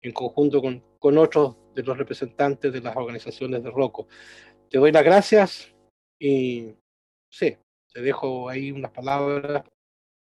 en 0.00 0.12
conjunto 0.12 0.60
con, 0.60 0.82
con 0.98 1.18
otros 1.18 1.56
de 1.74 1.82
los 1.82 1.96
representantes 1.96 2.72
de 2.72 2.80
las 2.80 2.96
organizaciones 2.96 3.62
de 3.62 3.70
Roco. 3.70 4.06
Te 4.70 4.78
doy 4.78 4.92
las 4.92 5.04
gracias 5.04 5.74
y 6.18 6.74
sí, 7.30 7.56
te 7.94 8.02
dejo 8.02 8.48
ahí 8.48 8.72
unas 8.72 8.90
palabras 8.90 9.62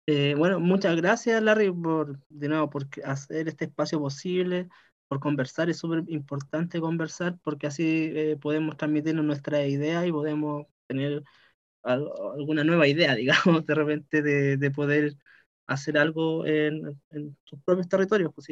eh, 0.09 0.35
bueno, 0.37 0.61
muchas 0.61 0.95
gracias, 0.97 1.43
Larry, 1.43 1.73
por, 1.73 2.21
de 2.29 2.49
nuevo, 2.49 2.71
por 2.71 2.87
hacer 3.05 3.49
este 3.49 3.65
espacio 3.65 3.99
posible, 3.99 4.69
por 5.09 5.19
conversar. 5.19 5.69
Es 5.69 5.79
súper 5.79 6.05
importante 6.09 6.81
conversar 6.81 7.39
porque 7.43 7.67
así 7.67 8.13
eh, 8.15 8.37
podemos 8.41 8.77
transmitirnos 8.77 9.25
nuestra 9.25 9.67
idea 9.67 10.07
y 10.07 10.13
podemos 10.13 10.67
tener 10.87 11.25
algo, 11.83 12.33
alguna 12.35 12.65
nueva 12.65 12.89
idea, 12.89 13.15
digamos, 13.17 13.67
de 13.67 13.75
repente 13.75 14.23
de, 14.23 14.57
de 14.57 14.71
poder 14.71 15.17
hacer 15.67 15.99
algo 15.99 16.47
en, 16.47 17.01
en, 17.11 17.37
sus 17.45 17.61
propios 17.65 17.89
territorios. 17.89 18.33
Pues 18.35 18.49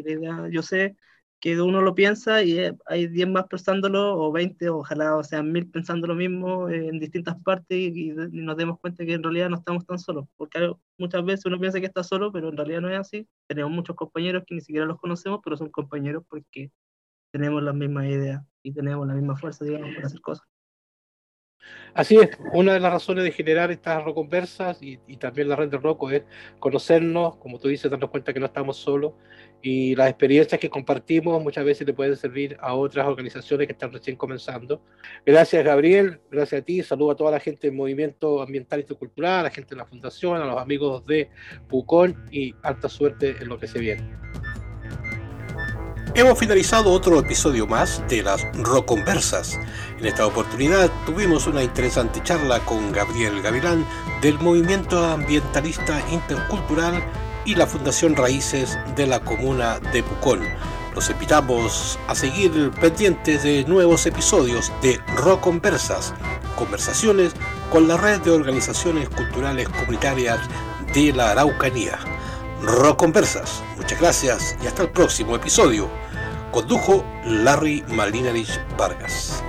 yo 0.51 0.63
sé 0.63 0.97
que 1.45 1.61
uno 1.61 1.83
lo 1.83 1.95
piensa 1.95 2.43
y 2.43 2.59
hay 2.87 3.07
10 3.07 3.29
más 3.29 3.45
pensándolo, 3.49 4.17
o 4.19 4.33
20, 4.33 4.71
ojalá 4.71 5.15
o 5.15 5.23
sean 5.23 5.53
mil 5.53 5.71
pensando 5.71 6.07
lo 6.07 6.15
mismo 6.15 6.71
en 6.71 6.99
distintas 6.99 7.37
partes 7.43 7.77
y, 7.77 8.13
y, 8.13 8.41
nos 8.41 8.57
demos 8.57 8.81
cuenta 8.81 9.05
que 9.05 9.13
en 9.13 9.23
realidad 9.23 9.51
no 9.51 9.59
estamos 9.59 9.85
tan 9.85 9.99
solos, 9.99 10.27
porque 10.39 10.73
muchas 10.97 11.23
veces 11.23 11.45
uno 11.45 11.61
piensa 11.61 11.81
que 11.81 11.87
está 11.87 12.03
solo, 12.03 12.33
pero 12.33 12.49
en 12.49 12.57
realidad 12.57 12.81
no 12.81 12.89
es 12.89 12.99
así. 12.99 13.29
Tenemos 13.47 13.73
muchos 13.73 13.95
compañeros 13.95 14.45
que 14.47 14.55
ni 14.55 14.63
siquiera 14.63 14.87
los 14.87 14.99
conocemos, 14.99 15.41
pero 15.45 15.59
son 15.59 15.69
compañeros 15.69 16.25
porque 16.31 16.71
tenemos 17.31 17.63
las 17.63 17.75
mismas 17.75 18.07
ideas 18.07 18.43
y 18.63 18.73
tenemos 18.73 19.07
la 19.07 19.13
misma 19.13 19.37
fuerza, 19.37 19.67
digamos, 19.67 19.95
para 19.95 20.07
hacer 20.07 20.23
cosas. 20.23 20.54
Así 21.95 22.17
es, 22.17 22.31
una 22.53 22.73
de 22.73 22.81
las 22.81 22.93
razones 22.93 23.23
de 23.23 23.31
generar 23.31 23.71
estas 23.71 24.03
roconversas 24.03 24.83
y, 24.83 24.99
y 25.07 25.17
también 25.17 25.49
la 25.49 25.55
red 25.55 25.69
de 25.69 25.79
Roco 25.79 26.11
es 26.11 26.25
conocernos, 26.59 27.37
como 27.37 27.61
tú 27.61 27.69
dices, 27.69 27.91
darnos 27.91 28.11
cuenta 28.11 28.33
que 28.33 28.41
no 28.41 28.47
estamos 28.47 28.77
solos 28.77 29.13
y 29.63 29.95
las 29.95 30.11
experiencias 30.11 30.61
que 30.61 30.69
compartimos 30.69 31.43
muchas 31.43 31.65
veces 31.65 31.87
le 31.87 31.95
pueden 31.95 32.17
servir 32.17 32.57
a 32.61 32.75
otras 32.75 33.07
organizaciones 33.07 33.67
que 33.67 33.73
están 33.73 33.93
recién 33.93 34.15
comenzando. 34.15 34.83
Gracias 35.25 35.65
Gabriel, 35.65 36.21
gracias 36.31 36.61
a 36.61 36.65
ti, 36.65 36.83
saludo 36.83 37.13
a 37.13 37.17
toda 37.17 37.31
la 37.31 37.41
gente 37.41 37.69
del 37.69 37.77
movimiento 37.77 38.43
ambiental 38.43 38.81
y 38.81 38.95
cultural, 38.95 39.41
a 39.41 39.43
la 39.45 39.51
gente 39.51 39.75
de 39.75 39.79
la 39.79 39.87
fundación, 39.87 40.37
a 40.43 40.45
los 40.45 40.61
amigos 40.61 41.07
de 41.07 41.31
Pucón 41.69 42.27
y 42.31 42.55
alta 42.63 42.91
suerte 42.91 43.37
en 43.41 43.49
lo 43.49 43.59
que 43.59 43.67
se 43.67 43.79
viene. 43.79 44.03
Hemos 46.17 46.39
finalizado 46.39 46.93
otro 46.93 47.19
episodio 47.19 47.67
más 47.67 48.01
de 48.09 48.23
las 48.23 48.47
Roconversas. 48.57 49.59
En 49.99 50.07
esta 50.07 50.25
oportunidad 50.25 50.89
tuvimos 51.05 51.49
una 51.49 51.61
interesante 51.61 52.23
charla 52.23 52.65
con 52.65 52.93
Gabriel 52.93 53.43
Gavilán 53.43 53.85
del 54.23 54.39
Movimiento 54.39 55.05
Ambientalista 55.05 56.01
Intercultural 56.13 57.03
y 57.45 57.57
la 57.57 57.67
Fundación 57.67 58.15
Raíces 58.15 58.79
de 58.95 59.09
la 59.09 59.19
Comuna 59.19 59.81
de 59.93 60.05
Pucón. 60.05 60.43
Los 60.95 61.11
invitamos 61.11 61.99
a 62.07 62.15
seguir 62.15 62.71
pendientes 62.81 63.43
de 63.43 63.65
nuevos 63.65 64.07
episodios 64.07 64.71
de 64.83 65.01
Roconversas, 65.17 66.15
conversaciones 66.55 67.33
con 67.73 67.89
la 67.89 67.97
red 67.97 68.21
de 68.21 68.31
organizaciones 68.31 69.09
culturales 69.09 69.69
comunitarias 69.69 70.39
de 70.95 71.13
la 71.13 71.33
Araucanía. 71.33 71.99
Rock 72.67 72.99
Conversas. 72.99 73.63
Muchas 73.77 74.01
gracias 74.01 74.57
y 74.63 74.67
hasta 74.67 74.83
el 74.83 74.91
próximo 74.91 75.37
episodio. 75.37 75.89
Condujo 76.51 77.05
Larry 77.25 77.85
Malinarich 77.89 78.61
Vargas. 78.79 79.43